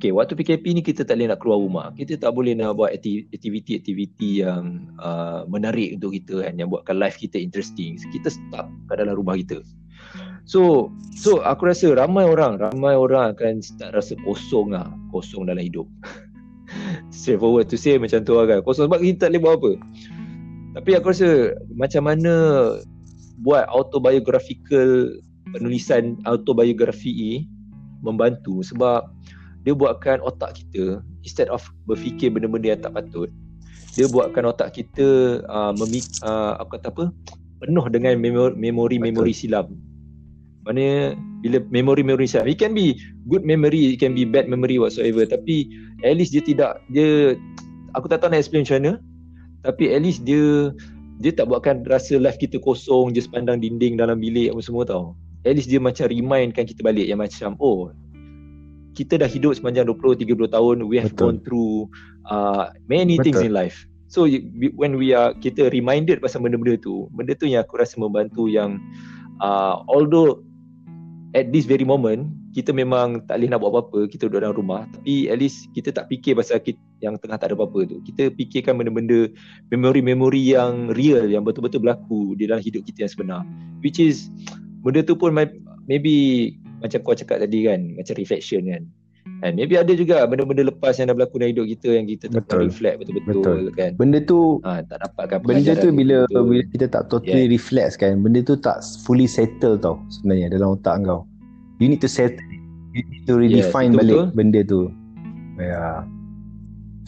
okay 0.00 0.16
waktu 0.16 0.32
PKP 0.32 0.64
ni 0.72 0.80
kita 0.80 1.04
tak 1.04 1.20
boleh 1.20 1.28
nak 1.28 1.38
keluar 1.44 1.58
rumah. 1.60 1.86
Kita 1.92 2.16
tak 2.16 2.32
boleh 2.32 2.56
nak 2.56 2.80
buat 2.80 2.88
aktiviti-aktiviti 2.96 4.40
yang 4.40 4.88
uh, 4.96 5.44
menarik 5.44 6.00
untuk 6.00 6.16
kita 6.16 6.48
kan 6.48 6.56
yang 6.56 6.72
buatkan 6.72 6.96
life 6.96 7.20
kita 7.20 7.36
interesting. 7.36 8.00
Kita 8.00 8.32
stuck 8.32 8.72
kat 8.88 8.96
dalam 8.96 9.12
rumah 9.12 9.36
kita. 9.36 9.60
So 10.48 10.88
so 11.12 11.44
aku 11.44 11.68
rasa 11.68 11.92
ramai 11.92 12.24
orang 12.24 12.56
ramai 12.58 12.96
orang 12.96 13.36
akan 13.36 13.60
start 13.60 13.92
rasa 13.92 14.16
kosong 14.24 14.72
lah. 14.72 14.88
Kosong 15.12 15.52
dalam 15.52 15.60
hidup. 15.60 15.84
Straightforward 17.14 17.68
to 17.68 17.76
say 17.76 18.00
macam 18.00 18.24
tu 18.24 18.40
lah 18.40 18.48
kan. 18.48 18.64
Kosong 18.64 18.88
sebab 18.88 19.04
kita 19.04 19.28
tak 19.28 19.36
boleh 19.36 19.42
buat 19.44 19.54
apa. 19.60 19.72
Tapi 20.80 20.90
aku 20.96 21.06
rasa 21.12 21.28
macam 21.76 22.08
mana 22.08 22.32
buat 23.40 23.64
autobiographical 23.72 25.16
penulisan 25.56 26.20
autobiografi 26.28 27.10
ini 27.10 27.36
membantu 28.04 28.60
sebab 28.64 29.08
dia 29.64 29.76
buatkan 29.76 30.24
otak 30.24 30.56
kita 30.56 31.04
instead 31.20 31.48
of 31.52 31.60
berfikir 31.84 32.32
benda-benda 32.32 32.76
yang 32.76 32.80
tak 32.80 32.96
patut 32.96 33.28
dia 33.98 34.06
buatkan 34.06 34.46
otak 34.46 34.78
kita 34.78 35.40
uh, 35.50 35.72
memik 35.74 36.06
uh, 36.22 36.54
apa 36.62 36.78
kata 36.78 36.88
apa 36.94 37.04
penuh 37.60 37.86
dengan 37.92 38.16
memori-memori 38.56 39.34
silam. 39.34 39.76
Mana 40.64 41.12
bila 41.42 41.58
memori-memori 41.72 42.28
silam 42.28 42.46
it 42.46 42.60
can 42.60 42.76
be 42.76 42.94
good 43.26 43.42
memory 43.42 43.96
it 43.96 43.98
can 43.98 44.14
be 44.14 44.28
bad 44.28 44.46
memory 44.46 44.76
whatsoever 44.76 45.24
tapi 45.24 45.72
at 46.04 46.14
least 46.14 46.36
dia 46.36 46.44
tidak 46.44 46.84
dia 46.92 47.34
aku 47.96 48.06
tak 48.06 48.20
tahu 48.22 48.30
nak 48.30 48.44
explain 48.44 48.62
macam 48.62 48.76
mana 48.78 48.92
tapi 49.64 49.88
at 49.88 50.00
least 50.04 50.22
dia 50.28 50.72
dia 51.20 51.36
tak 51.36 51.52
buatkan 51.52 51.84
rasa 51.84 52.16
life 52.16 52.40
kita 52.40 52.56
kosong 52.56 53.12
just 53.12 53.28
pandang 53.28 53.60
dinding 53.60 54.00
dalam 54.00 54.16
bilik 54.18 54.50
apa 54.50 54.60
semua 54.64 54.88
tau 54.88 55.12
at 55.44 55.52
least 55.52 55.68
dia 55.68 55.76
macam 55.76 56.08
remindkan 56.08 56.64
kita 56.64 56.80
balik 56.80 57.04
yang 57.04 57.20
macam 57.20 57.54
oh 57.60 57.92
kita 58.96 59.20
dah 59.20 59.28
hidup 59.28 59.54
sepanjang 59.54 59.86
20 59.86 60.24
30 60.24 60.50
tahun 60.50 60.76
we 60.88 60.96
have 60.96 61.12
Betul. 61.14 61.20
gone 61.20 61.38
through 61.44 61.76
uh, 62.32 62.72
many 62.88 63.20
Betul. 63.20 63.24
things 63.28 63.40
in 63.44 63.52
life 63.52 63.76
so 64.08 64.24
when 64.74 64.96
we 64.96 65.12
are 65.12 65.36
kita 65.38 65.68
reminded 65.70 66.24
pasal 66.24 66.40
benda-benda 66.40 66.80
tu 66.80 67.06
benda 67.12 67.36
tu 67.36 67.46
yang 67.46 67.62
aku 67.62 67.78
rasa 67.78 68.00
membantu 68.00 68.48
yang 68.48 68.80
uh, 69.44 69.84
although 69.92 70.40
at 71.34 71.54
this 71.54 71.66
very 71.66 71.86
moment 71.86 72.30
kita 72.50 72.74
memang 72.74 73.22
tak 73.30 73.38
boleh 73.38 73.48
nak 73.54 73.58
buat 73.62 73.70
apa-apa 73.70 74.00
kita 74.10 74.26
duduk 74.26 74.42
dalam 74.42 74.56
rumah. 74.58 74.82
Tapi 74.90 75.30
at 75.30 75.38
least 75.38 75.70
kita 75.70 75.94
tak 75.94 76.10
fikir 76.10 76.34
pasal 76.34 76.58
kita 76.58 76.78
yang 76.98 77.14
tengah 77.22 77.38
tak 77.38 77.54
ada 77.54 77.54
apa-apa 77.54 77.86
tu. 77.86 78.02
Kita 78.02 78.34
fikirkan 78.34 78.74
benda-benda 78.74 79.30
memori-memori 79.70 80.42
yang 80.50 80.90
real 80.98 81.30
yang 81.30 81.46
betul-betul 81.46 81.86
berlaku 81.86 82.34
di 82.34 82.50
dalam 82.50 82.58
hidup 82.58 82.82
kita 82.82 83.06
yang 83.06 83.12
sebenar. 83.12 83.42
Which 83.80 84.02
is 84.02 84.26
benda 84.82 85.06
tu 85.06 85.14
pun 85.14 85.30
maybe 85.86 86.14
macam 86.82 86.98
kau 87.06 87.14
cakap 87.14 87.44
tadi 87.44 87.68
kan 87.68 87.94
macam 87.94 88.14
reflection 88.16 88.66
kan 88.66 88.82
And 89.40 89.56
maybe 89.56 89.80
ada 89.80 89.92
juga 89.96 90.28
benda-benda 90.28 90.68
lepas 90.68 91.00
yang 91.00 91.08
dah 91.08 91.16
berlaku 91.16 91.40
dalam 91.40 91.56
hidup 91.56 91.66
kita 91.72 91.88
yang 91.96 92.04
kita 92.04 92.24
tak 92.28 92.44
betul. 92.44 92.60
reflect 92.68 92.96
betul-betul 93.00 93.40
betul. 93.40 93.60
kan. 93.72 93.90
Benda 93.96 94.18
tu 94.20 94.60
ha, 94.68 94.84
tak 94.84 94.98
dapatkan 95.00 95.36
Benda 95.48 95.72
tu 95.80 95.88
bila 95.96 96.28
bila 96.28 96.62
kita 96.68 96.86
tak 96.92 97.08
totally 97.08 97.48
yeah. 97.48 97.54
reflect 97.56 97.96
kan, 97.96 98.20
benda 98.20 98.44
tu 98.44 98.60
tak 98.60 98.84
fully 99.08 99.24
settle 99.24 99.80
tau 99.80 99.96
sebenarnya 100.12 100.52
dalam 100.52 100.76
otak 100.76 101.00
kau 101.08 101.24
you 101.80 101.88
need 101.88 101.98
to 101.98 102.06
set 102.06 102.36
you 102.92 103.02
need 103.08 103.24
to 103.24 103.40
redefine 103.40 103.96
yeah, 103.96 103.98
balik 103.98 104.16
betul. 104.20 104.36
benda 104.36 104.60
tu 104.62 104.80
ya 105.56 105.66
yeah. 105.66 105.96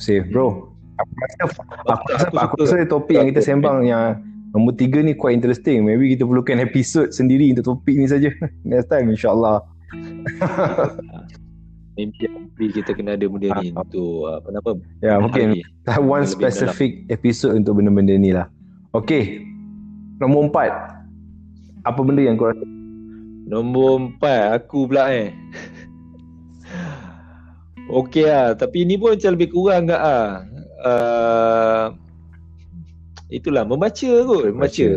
safe 0.01 0.27
bro 0.33 0.73
aku 0.97 1.13
rasa 1.21 1.41
aku 1.87 2.07
rasa, 2.09 2.27
aku 2.41 2.55
rasa 2.65 2.75
topik 2.89 3.15
yang 3.21 3.29
kita 3.31 3.45
sembang 3.45 3.85
yang 3.85 4.19
nombor 4.57 4.75
tiga 4.75 5.05
ni 5.05 5.13
quite 5.13 5.37
interesting 5.37 5.85
maybe 5.85 6.17
kita 6.17 6.25
perlukan 6.25 6.59
episode 6.65 7.13
sendiri 7.13 7.53
untuk 7.53 7.77
topik 7.77 7.95
ni 7.95 8.09
saja 8.09 8.33
next 8.69 8.89
time 8.89 9.13
insyaallah 9.13 9.61
Maybe 11.93 12.73
kita 12.73 12.97
kena 12.97 13.21
ada 13.21 13.29
benda 13.29 13.53
ni 13.61 13.69
untuk 13.77 14.25
apa 14.33 14.49
nama? 14.49 14.71
Ya, 15.05 15.21
mungkin 15.21 15.61
one 16.17 16.25
specific 16.25 17.05
episode 17.13 17.53
untuk 17.53 17.77
benda-benda 17.81 18.17
ni 18.17 18.33
lah. 18.33 18.49
Okay. 18.97 19.45
Nombor 20.17 20.49
empat. 20.49 20.73
Apa 21.85 22.01
benda 22.01 22.23
yang 22.23 22.39
kau 22.39 22.49
rasa 22.49 22.63
Nombor 23.51 24.09
empat 24.09 24.63
aku 24.63 24.87
pula 24.89 25.11
eh. 25.11 25.35
Okey 27.91 28.25
lah 28.25 28.55
Tapi 28.55 28.87
ni 28.87 28.95
pun 28.95 29.13
macam 29.13 29.35
lebih 29.35 29.51
kurang 29.51 29.91
tak 29.91 29.99
lah 30.01 30.47
uh, 30.87 31.85
Itulah 33.29 33.67
membaca 33.67 34.13
kot 34.25 34.55
Membaca 34.55 34.89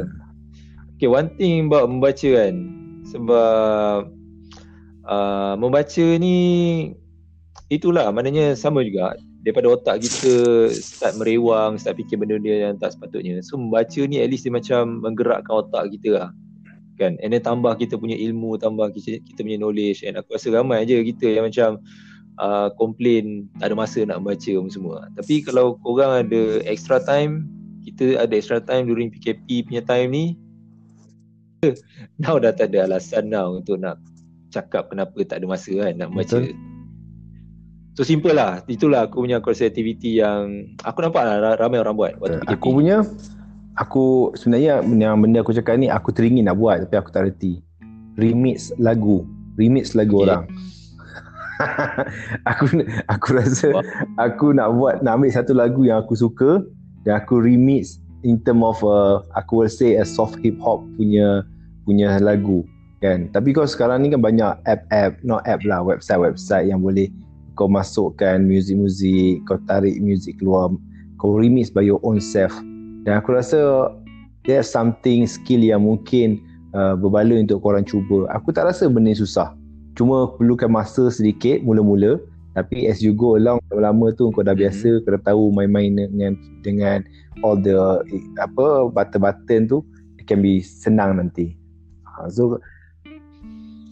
Okay 0.95 1.09
one 1.09 1.33
thing 1.35 1.67
about 1.67 1.89
membaca 1.89 2.29
kan 2.29 2.55
Sebab 3.09 4.13
uh, 5.05 5.53
Membaca 5.57 6.05
ni 6.19 6.37
Itulah 7.65 8.13
maknanya 8.13 8.53
sama 8.53 8.85
juga. 8.85 9.17
Daripada 9.41 9.73
otak 9.73 10.05
kita 10.05 10.33
Start 10.69 11.17
merewang 11.17 11.81
Start 11.81 11.97
fikir 11.97 12.21
benda-benda 12.21 12.69
yang 12.69 12.75
tak 12.77 12.93
sepatutnya. 12.93 13.41
So 13.41 13.57
membaca 13.57 14.01
ni 14.05 14.21
at 14.21 14.29
least 14.29 14.45
dia 14.45 14.53
macam 14.53 15.01
Menggerakkan 15.01 15.65
otak 15.65 15.93
kita 15.97 16.09
lah. 16.13 16.29
Kan? 16.95 17.19
And 17.19 17.35
then 17.35 17.43
tambah 17.43 17.75
kita 17.75 17.99
punya 17.99 18.15
ilmu 18.15 18.55
tambah 18.55 18.93
kita, 18.95 19.19
kita 19.19 19.43
punya 19.43 19.59
knowledge. 19.59 20.05
And 20.05 20.15
aku 20.15 20.39
rasa 20.39 20.53
ramai 20.53 20.87
aja 20.87 20.95
kita 21.03 21.27
yang 21.27 21.45
macam 21.51 21.83
uh, 22.39 22.71
complain 22.79 23.51
tak 23.59 23.71
ada 23.71 23.75
masa 23.75 24.07
nak 24.07 24.23
baca 24.23 24.53
semua. 24.71 25.09
Tapi 25.19 25.43
kalau 25.43 25.75
korang 25.83 26.23
ada 26.23 26.63
extra 26.63 27.03
time 27.03 27.51
kita 27.85 28.17
ada 28.17 28.33
extra 28.33 28.57
time 28.57 28.89
during 28.89 29.13
PKP 29.13 29.69
punya 29.69 29.85
time 29.85 30.09
ni 30.09 30.25
now 32.21 32.41
dah 32.41 32.49
tak 32.49 32.73
ada 32.73 32.89
alasan 32.89 33.29
now 33.29 33.53
untuk 33.53 33.77
nak 33.77 34.01
cakap 34.55 34.87
kenapa 34.87 35.19
tak 35.27 35.43
ada 35.43 35.45
masa 35.51 35.71
kan 35.75 35.93
nak 35.99 36.09
baca. 36.15 36.39
Betul. 36.39 36.55
So 37.95 38.03
simple 38.03 38.35
lah. 38.35 38.59
Itulah 38.67 39.07
aku 39.07 39.23
punya 39.23 39.39
cross 39.39 39.63
activity 39.63 40.19
yang 40.19 40.75
Aku 40.83 40.99
nampak 40.99 41.23
lah 41.23 41.55
ramai 41.55 41.79
orang 41.79 41.95
buat. 41.95 42.13
Waktu 42.19 42.43
PKP. 42.43 42.51
Aku 42.59 42.67
punya 42.75 42.97
aku 43.75 44.05
sebenarnya 44.35 44.83
yang 44.83 45.19
benda 45.19 45.43
aku 45.43 45.55
cakap 45.55 45.79
ni 45.79 45.87
aku 45.87 46.11
teringin 46.11 46.47
nak 46.47 46.59
buat 46.59 46.83
tapi 46.87 46.95
aku 46.99 47.09
tak 47.11 47.31
reti. 47.31 47.63
Remix 48.19 48.71
lagu. 48.79 49.23
Remix 49.55 49.95
lagu 49.95 50.19
okay. 50.19 50.27
orang. 50.27 50.43
Aku 52.51 52.67
aku 53.07 53.27
rasa 53.31 53.71
aku 54.19 54.51
nak 54.51 54.75
buat 54.75 54.99
nak 54.99 55.23
ambil 55.23 55.31
satu 55.31 55.55
lagu 55.55 55.87
yang 55.87 56.03
aku 56.03 56.11
suka 56.11 56.59
dan 57.07 57.23
aku 57.23 57.39
remix 57.39 57.95
in 58.27 58.43
term 58.43 58.59
of 58.59 58.75
uh, 58.83 59.23
aku 59.39 59.63
will 59.63 59.71
say 59.71 59.95
a 59.95 60.03
soft 60.03 60.35
hip 60.43 60.59
hop 60.59 60.83
punya 60.99 61.47
punya 61.87 62.19
lagu 62.19 62.67
kan? 63.05 63.19
Tapi 63.29 63.53
kau 63.53 63.69
sekarang 63.69 64.01
ni 64.01 64.09
kan 64.09 64.25
banyak 64.25 64.57
app-app 64.65 65.21
not 65.21 65.45
app 65.45 65.61
lah 65.61 65.85
website-website 65.85 66.73
yang 66.73 66.81
boleh 66.81 67.13
kau 67.53 67.69
masukkan 67.69 68.41
muzik-muzik 68.41 69.45
kau 69.45 69.61
tarik 69.69 69.95
muzik 70.01 70.41
keluar 70.41 70.73
kau 71.21 71.37
remix 71.37 71.69
by 71.69 71.85
your 71.85 72.01
own 72.01 72.17
self. 72.17 72.51
Dan 73.05 73.21
aku 73.21 73.37
rasa 73.37 73.93
there's 74.49 74.67
something 74.67 75.29
skill 75.29 75.61
yang 75.61 75.85
mungkin 75.85 76.41
uh, 76.73 76.97
berbaloi 76.97 77.45
untuk 77.45 77.61
korang 77.61 77.85
cuba. 77.85 78.25
Aku 78.33 78.49
tak 78.51 78.67
rasa 78.69 78.89
benda 78.89 79.13
ni 79.13 79.17
susah. 79.17 79.53
Cuma 79.95 80.35
perlukan 80.35 80.67
masa 80.67 81.07
sedikit 81.07 81.63
mula-mula. 81.63 82.19
Tapi 82.55 82.87
as 82.87 83.03
you 83.03 83.11
go 83.11 83.35
along 83.35 83.59
lama-lama 83.67 84.15
tu 84.15 84.31
kau 84.31 84.39
dah 84.39 84.55
biasa 84.55 84.87
mm-hmm. 84.87 85.03
kau 85.03 85.11
dah 85.19 85.23
tahu 85.27 85.43
main-main 85.51 85.91
dengan 85.91 86.39
dengan 86.63 87.03
all 87.43 87.59
the 87.59 87.75
apa 88.39 88.87
button-button 88.95 89.67
tu 89.67 89.83
it 90.15 90.23
can 90.23 90.39
be 90.39 90.63
senang 90.63 91.19
nanti. 91.19 91.51
Ha, 92.07 92.31
so 92.31 92.55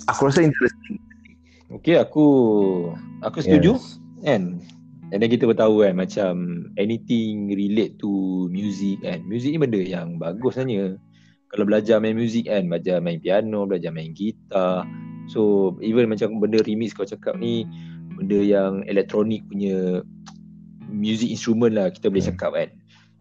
aku 0.07 0.31
rasa 0.31 0.43
interesting 0.43 0.99
Okay 1.73 1.97
aku 1.97 2.25
aku 3.25 3.41
setuju. 3.41 3.81
Yes. 3.81 3.97
kan 4.23 4.61
and 5.11 5.19
then 5.19 5.29
kita 5.29 5.49
tahu 5.57 5.83
kan 5.83 5.97
macam 5.97 6.33
anything 6.77 7.49
relate 7.49 7.97
to 7.97 8.45
music 8.53 9.01
kan. 9.01 9.25
Music 9.25 9.57
ni 9.57 9.59
benda 9.59 9.81
yang 9.81 10.21
bagus 10.21 10.55
sebenarnya. 10.55 11.01
Kalau 11.49 11.65
belajar 11.69 11.97
main 12.01 12.17
music 12.17 12.49
kan 12.49 12.69
belajar 12.69 13.01
main 13.01 13.17
piano 13.17 13.65
belajar 13.65 13.89
main 13.89 14.13
gitar. 14.13 14.85
So 15.27 15.73
even 15.81 16.13
macam 16.13 16.37
benda 16.37 16.61
remix 16.61 16.93
kau 16.93 17.09
cakap 17.09 17.41
ni 17.41 17.65
benda 18.13 18.37
yang 18.37 18.85
elektronik 18.85 19.41
punya 19.49 20.05
music 20.93 21.33
instrument 21.33 21.73
lah 21.73 21.89
kita 21.89 22.13
boleh 22.13 22.21
hmm. 22.21 22.31
cakap 22.37 22.51
kan. 22.53 22.69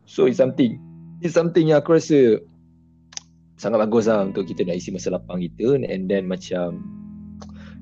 So 0.04 0.28
it's 0.28 0.38
something 0.38 0.76
it's 1.24 1.34
something 1.34 1.72
yang 1.72 1.80
aku 1.80 1.96
rasa 1.96 2.36
sangat 3.62 3.78
bagus 3.86 4.10
lah 4.10 4.26
untuk 4.26 4.42
kita 4.50 4.66
nak 4.66 4.82
isi 4.82 4.90
masa 4.90 5.14
lapang 5.14 5.38
kita. 5.38 5.78
And 5.86 6.10
then 6.10 6.26
macam 6.26 6.82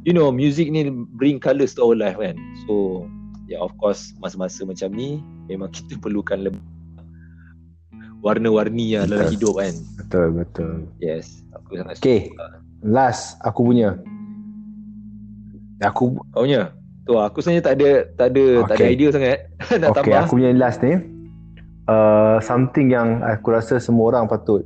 you 0.05 0.13
know 0.13 0.29
music 0.29 0.69
ni 0.69 0.93
bring 0.93 1.41
colours 1.41 1.73
to 1.81 1.89
our 1.89 1.97
life 1.97 2.21
kan. 2.21 2.37
So 2.69 3.09
yeah 3.49 3.65
of 3.65 3.73
course 3.81 4.13
masa-masa 4.21 4.69
macam 4.69 4.93
ni 4.93 5.25
memang 5.49 5.73
kita 5.73 5.97
perlukan 5.97 6.45
lebih 6.45 6.61
warna-warni 8.21 9.01
lah 9.01 9.09
dalam 9.09 9.33
hidup 9.33 9.57
kan. 9.57 9.73
Betul 9.97 10.37
betul. 10.37 10.85
Yes 11.01 11.41
aku 11.57 11.81
sangat 11.81 11.97
okay 11.97 12.29
suka. 12.29 12.47
last 12.85 13.41
aku 13.41 13.61
punya. 13.65 13.97
Aku 15.81 16.21
kau 16.37 16.45
punya? 16.45 16.77
Tu 17.09 17.17
aku 17.17 17.41
sebenarnya 17.41 17.65
tak 17.65 17.75
ada 17.81 17.91
tak 18.21 18.29
ada 18.37 18.45
okay. 18.45 18.69
tak 18.69 18.77
ada 18.77 18.85
idea 18.93 19.09
sangat. 19.09 19.39
Nak 19.81 19.89
okay, 19.97 19.97
tambah? 19.97 20.21
aku 20.29 20.35
punya 20.37 20.53
last 20.53 20.85
ni. 20.85 21.01
Uh, 21.89 22.39
something 22.45 22.93
yang 22.93 23.25
aku 23.25 23.51
rasa 23.51 23.81
semua 23.81 24.15
orang 24.15 24.29
patut 24.29 24.63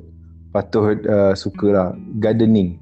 patut 0.55 1.03
uh, 1.11 1.35
suka 1.35 1.67
lah 1.75 1.88
gardening 2.23 2.79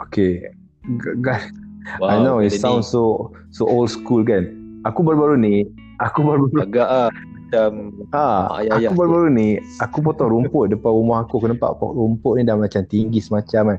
okay 0.00 0.48
wow, 2.00 2.08
I 2.08 2.16
know 2.22 2.38
it 2.40 2.56
sounds 2.56 2.88
so 2.88 3.32
so 3.52 3.68
old 3.68 3.90
school 3.90 4.24
kan. 4.24 4.56
Aku 4.88 5.04
baru-baru 5.04 5.36
ni, 5.36 5.68
aku 6.00 6.24
baru-baru 6.24 6.64
agak 6.64 6.88
ah 6.88 7.10
macam 7.50 7.70
ha, 8.14 8.46
aku 8.78 8.94
baru-baru 8.94 9.28
ni, 9.34 9.48
aku 9.82 9.98
potong 10.00 10.30
rumput 10.32 10.72
depan 10.72 10.92
rumah 10.94 11.26
aku. 11.26 11.42
Aku 11.42 11.46
nampak 11.52 11.76
rumput 11.80 12.40
ni 12.40 12.42
dah 12.46 12.56
macam 12.56 12.82
tinggi 12.88 13.20
semacam 13.20 13.76
kan. 13.76 13.78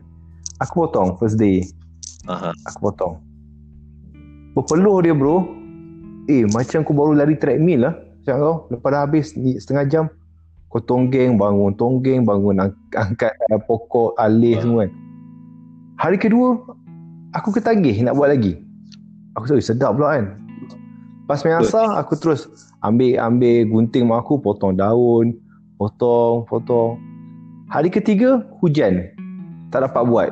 Aku 0.61 0.85
potong 0.85 1.17
first 1.17 1.41
day. 1.41 1.65
Aha. 2.29 2.53
Aku 2.69 2.91
potong. 2.91 3.17
Berpeluh 4.53 5.01
dia 5.01 5.15
bro. 5.15 5.47
Eh 6.29 6.45
macam 6.53 6.85
aku 6.85 6.93
baru 6.93 7.17
lari 7.17 7.33
treadmill 7.39 7.89
lah. 7.89 7.95
Macam 8.21 8.35
kau 8.37 8.55
lepas 8.69 8.89
dah 8.93 9.01
habis 9.01 9.33
ni, 9.33 9.57
setengah 9.57 9.85
jam 9.89 10.05
kau 10.71 10.79
tonggeng 10.79 11.35
bangun 11.35 11.75
tonggeng 11.75 12.23
bangun 12.23 12.63
ang- 12.63 12.79
angkat 12.95 13.35
pokok 13.67 14.15
alih 14.15 14.55
uh. 14.55 14.61
semua 14.63 14.79
kan. 14.87 14.91
Hari 15.99 16.17
kedua 16.17 16.57
aku 17.35 17.51
ketagih 17.51 17.99
nak 18.07 18.15
buat 18.15 18.31
lagi. 18.31 18.55
Aku 19.35 19.47
cakap 19.47 19.63
sedap 19.63 19.91
pula 19.99 20.15
kan. 20.15 20.25
Pas 21.27 21.43
main 21.43 21.59
asar 21.59 21.99
aku 21.99 22.15
terus 22.15 22.47
ambil 22.83 23.19
ambil 23.19 23.67
gunting 23.67 24.03
mak 24.07 24.27
aku 24.27 24.39
potong 24.39 24.75
daun, 24.75 25.35
potong, 25.75 26.47
potong. 26.47 26.99
Hari 27.71 27.87
ketiga 27.87 28.43
hujan. 28.59 29.11
Tak 29.71 29.87
dapat 29.87 30.03
buat. 30.07 30.29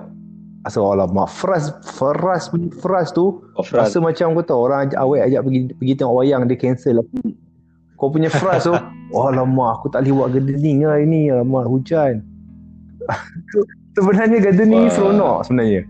Asal 0.68 0.84
Allah 0.84 1.08
mak 1.08 1.32
fras 1.32 1.72
fras 1.88 2.52
fras 2.84 3.16
tu 3.16 3.40
oh, 3.56 3.64
fras. 3.64 3.96
rasa 3.96 4.04
macam 4.04 4.36
kau 4.36 4.44
tahu 4.44 4.60
orang 4.68 4.92
awet 5.00 5.32
ajak 5.32 5.48
pergi 5.48 5.60
pergi 5.72 5.94
tengok 5.96 6.16
wayang 6.20 6.44
dia 6.52 6.60
cancel 6.60 7.00
lah. 7.00 7.06
Kau 8.00 8.08
punya 8.08 8.32
fras 8.32 8.64
tu 8.64 8.74
Oh 9.16 9.28
lama 9.34 9.76
aku 9.76 9.92
tak 9.92 10.06
boleh 10.06 10.16
buat 10.16 10.30
gardening 10.38 10.88
lah 10.88 10.98
ini 11.02 11.34
Lama 11.34 11.68
hujan. 11.68 12.24
Sebenarnya 13.98 14.40
gardening 14.40 14.88
ni 14.88 14.92
seronok 14.94 15.44
sebenarnya. 15.44 15.82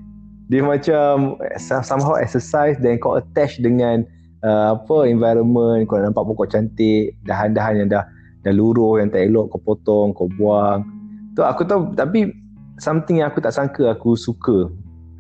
Dia 0.49 0.65
macam 0.65 1.37
somehow 1.61 2.17
exercise 2.17 2.79
dan 2.81 2.97
kau 2.97 3.21
attach 3.21 3.61
dengan 3.61 4.01
uh, 4.41 4.73
apa 4.73 5.05
environment 5.05 5.85
kau 5.85 6.01
nampak 6.01 6.25
pokok 6.25 6.49
cantik 6.49 7.13
dahan-dahan 7.29 7.85
yang 7.85 7.89
dah 7.91 8.03
dah 8.41 8.53
luruh 8.55 8.97
yang 8.97 9.13
tak 9.13 9.29
elok 9.29 9.53
kau 9.53 9.61
potong 9.61 10.15
kau 10.15 10.31
buang. 10.39 10.87
Tu 11.37 11.45
aku 11.45 11.67
tahu 11.67 11.93
tapi 11.93 12.33
something 12.81 13.21
yang 13.21 13.29
aku 13.29 13.43
tak 13.43 13.53
sangka 13.53 13.93
aku 13.93 14.17
suka. 14.17 14.71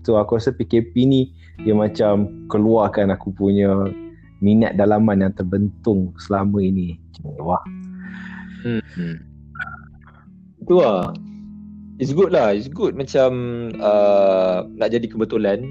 So 0.07 0.17
aku 0.17 0.39
rasa 0.39 0.55
PKP 0.55 0.93
ni 1.05 1.21
dia 1.61 1.75
macam 1.75 2.47
keluarkan 2.47 3.13
aku 3.13 3.29
punya 3.35 3.69
minat 4.39 4.75
dalaman 4.75 5.23
yang 5.23 5.33
terbentung 5.35 6.15
selama 6.19 6.63
ini. 6.63 6.99
Wah. 7.39 7.61
Hmm. 8.63 8.83
hmm. 8.95 9.15
tu 10.67 10.79
lah. 10.79 11.15
It's 11.99 12.15
good 12.15 12.31
lah, 12.31 12.55
it's 12.55 12.71
good 12.71 12.95
macam 12.95 13.31
uh, 13.75 14.63
nak 14.79 14.95
jadi 14.95 15.03
kebetulan 15.03 15.67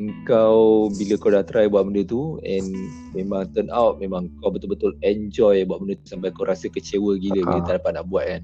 Engkau 0.00 0.88
bila 0.96 1.14
kau 1.20 1.28
dah 1.28 1.44
try 1.44 1.68
buat 1.68 1.84
benda 1.84 2.00
tu 2.08 2.40
and 2.40 2.72
memang 3.12 3.52
turn 3.52 3.68
out 3.68 4.00
memang 4.00 4.32
kau 4.40 4.48
betul-betul 4.48 4.96
enjoy 5.04 5.60
buat 5.68 5.84
benda 5.84 6.00
tu 6.00 6.06
sampai 6.16 6.32
kau 6.32 6.48
rasa 6.48 6.72
kecewa 6.72 7.20
gila 7.20 7.44
bila 7.44 7.60
tak 7.68 7.84
dapat 7.84 8.00
nak 8.00 8.08
buat 8.08 8.24
kan. 8.24 8.42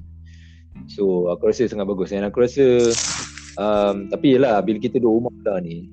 So 0.87 1.33
aku 1.33 1.49
rasa 1.49 1.65
sangat 1.65 1.89
bagus. 1.89 2.13
Dan 2.13 2.29
aku 2.29 2.45
rasa 2.45 2.93
um, 3.57 4.13
tapi 4.13 4.37
yelah 4.37 4.61
bila 4.61 4.77
kita 4.77 5.01
duduk 5.01 5.17
rumah 5.17 5.35
lah 5.49 5.65
ni 5.65 5.89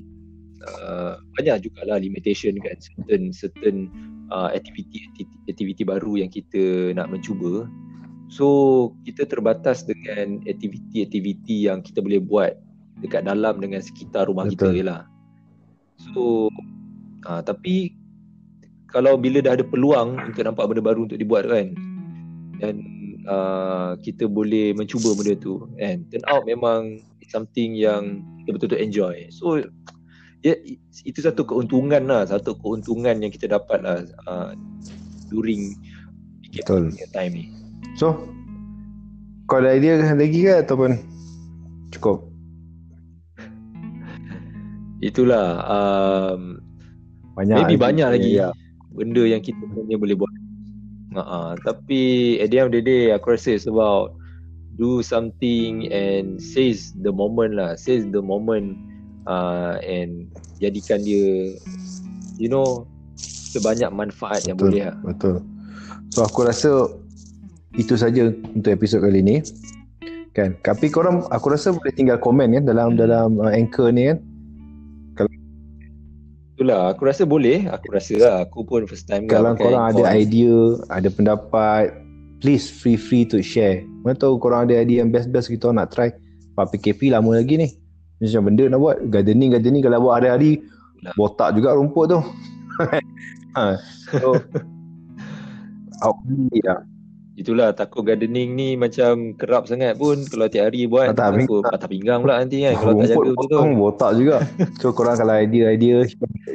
uh, 0.66 1.20
banyak 1.40 1.68
jugalah 1.68 2.00
limitation 2.00 2.56
kan 2.64 2.76
certain 2.80 3.32
certain 3.36 3.78
uh, 4.32 4.50
activity, 4.52 5.08
activity 5.12 5.36
activity 5.52 5.84
baru 5.84 6.24
yang 6.24 6.32
kita 6.32 6.96
nak 6.96 7.12
mencuba 7.12 7.68
So 8.34 8.48
kita 9.06 9.30
terbatas 9.30 9.86
dengan 9.86 10.42
aktiviti-aktiviti 10.50 11.70
yang 11.70 11.86
kita 11.86 12.02
boleh 12.02 12.18
buat 12.18 12.58
dekat 13.06 13.30
dalam 13.30 13.62
dengan 13.62 13.78
sekitar 13.78 14.26
rumah 14.26 14.50
Betul. 14.50 14.58
kita 14.58 14.68
je 14.74 14.84
lah. 14.90 15.02
So 16.02 16.50
uh, 17.30 17.46
tapi 17.46 17.94
kalau 18.90 19.22
bila 19.22 19.38
dah 19.46 19.54
ada 19.54 19.62
peluang 19.62 20.18
untuk 20.18 20.50
nampak 20.50 20.66
benda 20.66 20.82
baru 20.82 21.06
untuk 21.06 21.22
dibuat 21.22 21.46
kan 21.46 21.78
dan 22.58 22.76
uh, 23.30 24.02
kita 24.02 24.26
boleh 24.26 24.74
mencuba 24.74 25.14
benda 25.14 25.38
tu 25.38 25.70
and 25.78 26.10
turn 26.10 26.26
out 26.26 26.42
memang 26.50 27.06
something 27.30 27.78
yang 27.78 28.26
kita 28.42 28.58
betul-betul 28.58 28.82
enjoy. 28.82 29.16
So 29.30 29.62
ya, 30.44 30.54
itu 31.08 31.20
satu 31.24 31.48
keuntungan 31.48 32.06
lah, 32.06 32.28
satu 32.28 32.54
keuntungan 32.60 33.24
yang 33.24 33.32
kita 33.32 33.56
dapat 33.56 33.80
lah 33.82 34.04
uh, 34.28 34.52
during 35.32 35.74
Betul. 36.54 36.94
time 37.16 37.34
ni. 37.34 37.46
So 37.98 38.18
Kau 39.46 39.62
ada 39.62 39.76
idea 39.76 40.00
lagi 40.02 40.40
ke 40.46 40.66
Ataupun 40.66 40.98
Cukup 41.94 42.26
Itulah 45.04 45.62
um, 45.68 46.64
Banyak 47.36 47.68
Maybe 47.68 47.76
banyak 47.76 48.08
lagi 48.08 48.32
ya. 48.40 48.50
Benda 48.96 49.26
yang 49.28 49.44
kita 49.44 49.62
punya 49.74 50.00
boleh 50.00 50.16
buat 50.16 50.34
uh-huh. 51.18 51.60
Tapi 51.62 52.02
At 52.42 52.50
the 52.50 52.58
end 52.64 52.68
of 52.72 52.74
the 52.74 52.82
day 52.82 53.12
Aku 53.14 53.36
rasa 53.36 53.60
it's 53.60 53.70
about 53.70 54.16
Do 54.80 55.06
something 55.06 55.92
And 55.92 56.40
Seize 56.42 56.96
the 57.04 57.14
moment 57.14 57.60
lah 57.60 57.76
Seize 57.78 58.08
the 58.10 58.24
moment 58.24 58.80
uh, 59.28 59.80
And 59.84 60.32
Jadikan 60.60 61.04
dia 61.04 61.56
You 62.40 62.50
know 62.50 62.88
Sebanyak 63.54 63.94
manfaat 63.94 64.42
betul, 64.42 64.50
yang 64.50 64.58
boleh 64.58 64.82
lah. 64.90 64.98
Betul. 65.06 65.36
So 66.10 66.26
aku 66.26 66.50
rasa 66.50 66.90
itu 67.78 67.94
saja 67.94 68.34
untuk 68.34 68.74
episod 68.74 69.06
kali 69.06 69.22
ni. 69.22 69.46
Kan? 70.34 70.58
Tapi 70.66 70.90
korang 70.90 71.30
aku 71.30 71.54
rasa 71.54 71.70
boleh 71.70 71.94
tinggal 71.94 72.18
komen 72.18 72.58
kan 72.58 72.64
dalam 72.66 72.98
dalam 72.98 73.38
uh, 73.38 73.54
anchor 73.54 73.94
ni 73.94 74.10
kan 74.10 74.18
kalau 75.14 75.30
itulah 76.58 76.90
aku 76.90 77.02
rasa 77.06 77.30
boleh. 77.30 77.70
Aku 77.70 77.94
rasa 77.94 78.14
lah 78.18 78.36
aku 78.42 78.66
pun 78.66 78.90
first 78.90 79.06
time 79.06 79.30
kalau 79.30 79.54
korang 79.54 79.94
ada 79.94 80.10
idea 80.10 80.82
ada 80.90 81.14
pendapat 81.14 81.94
please 82.42 82.66
free 82.74 82.98
free 82.98 83.22
to 83.22 83.46
share. 83.46 83.86
Mana 84.02 84.18
tahu 84.18 84.42
korang 84.42 84.66
ada 84.66 84.82
idea 84.82 85.06
yang 85.06 85.14
best-best 85.14 85.54
kita 85.54 85.70
nak 85.70 85.94
try. 85.94 86.10
Pak 86.58 86.74
PKP 86.74 87.14
lama 87.14 87.38
lagi 87.38 87.58
ni 87.58 87.83
macam 88.24 88.42
benda 88.48 88.64
nak 88.72 88.80
buat 88.80 88.98
gardening 89.12 89.52
gardening 89.52 89.84
kalau 89.84 90.00
buat 90.08 90.24
hari-hari 90.24 90.64
botak 91.20 91.60
juga 91.60 91.76
rumput 91.76 92.16
tu 92.16 92.20
ha. 93.60 93.76
so, 94.08 94.40
uh, 96.00 96.80
Itulah 97.34 97.74
takut 97.74 98.06
gardening 98.06 98.54
ni 98.54 98.78
macam 98.78 99.34
kerap 99.34 99.66
sangat 99.66 99.98
pun 99.98 100.22
kalau 100.30 100.46
tiap 100.46 100.70
hari 100.70 100.86
buat 100.86 101.18
Patah 101.18 101.34
takut 101.34 101.66
patah 101.66 101.90
pinggang 101.90 102.22
pula 102.22 102.46
nanti 102.46 102.62
kan 102.62 102.78
kalau 102.78 102.94
tak 103.02 103.10
jaga 103.10 103.32
potong 103.34 103.70
botak 103.74 104.12
juga. 104.22 104.38
So 104.82 104.94
korang 104.94 105.18
kalau 105.18 105.34
idea-idea 105.34 106.06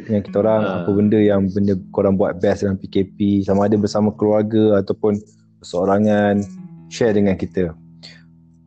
dengan 0.07 0.23
kita 0.23 0.37
orang 0.39 0.63
Ha. 0.63 0.71
apa 0.87 0.91
benda 0.95 1.19
yang 1.19 1.51
benda 1.51 1.75
korang 1.91 2.15
buat 2.15 2.39
best 2.39 2.63
dalam 2.63 2.79
PKP 2.79 3.43
sama 3.43 3.67
ada 3.67 3.75
bersama 3.75 4.15
keluarga 4.15 4.79
ataupun 4.79 5.19
seorangan 5.67 6.47
share 6.95 7.11
dengan 7.11 7.35
kita. 7.35 7.75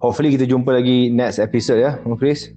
Hopefully 0.03 0.35
kita 0.35 0.43
jumpa 0.43 0.67
lagi 0.67 1.07
next 1.07 1.39
episode 1.39 1.79
ya, 1.79 1.95
Chris. 2.19 2.51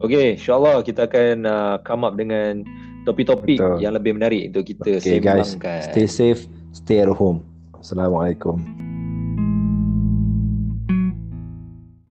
Okay, 0.00 0.40
insyaAllah 0.40 0.80
kita 0.80 1.04
akan 1.04 1.44
uh, 1.44 1.76
come 1.84 2.08
up 2.08 2.16
dengan 2.16 2.64
topik-topik 3.04 3.60
Betul. 3.60 3.84
yang 3.84 3.92
lebih 3.92 4.16
menarik 4.16 4.48
untuk 4.48 4.64
kita 4.64 4.96
Okay 4.96 5.20
guys, 5.20 5.56
sembangkan. 5.56 5.92
stay 5.92 6.06
safe, 6.08 6.48
stay 6.72 7.04
at 7.04 7.12
home. 7.12 7.44
Assalamualaikum. 7.76 8.89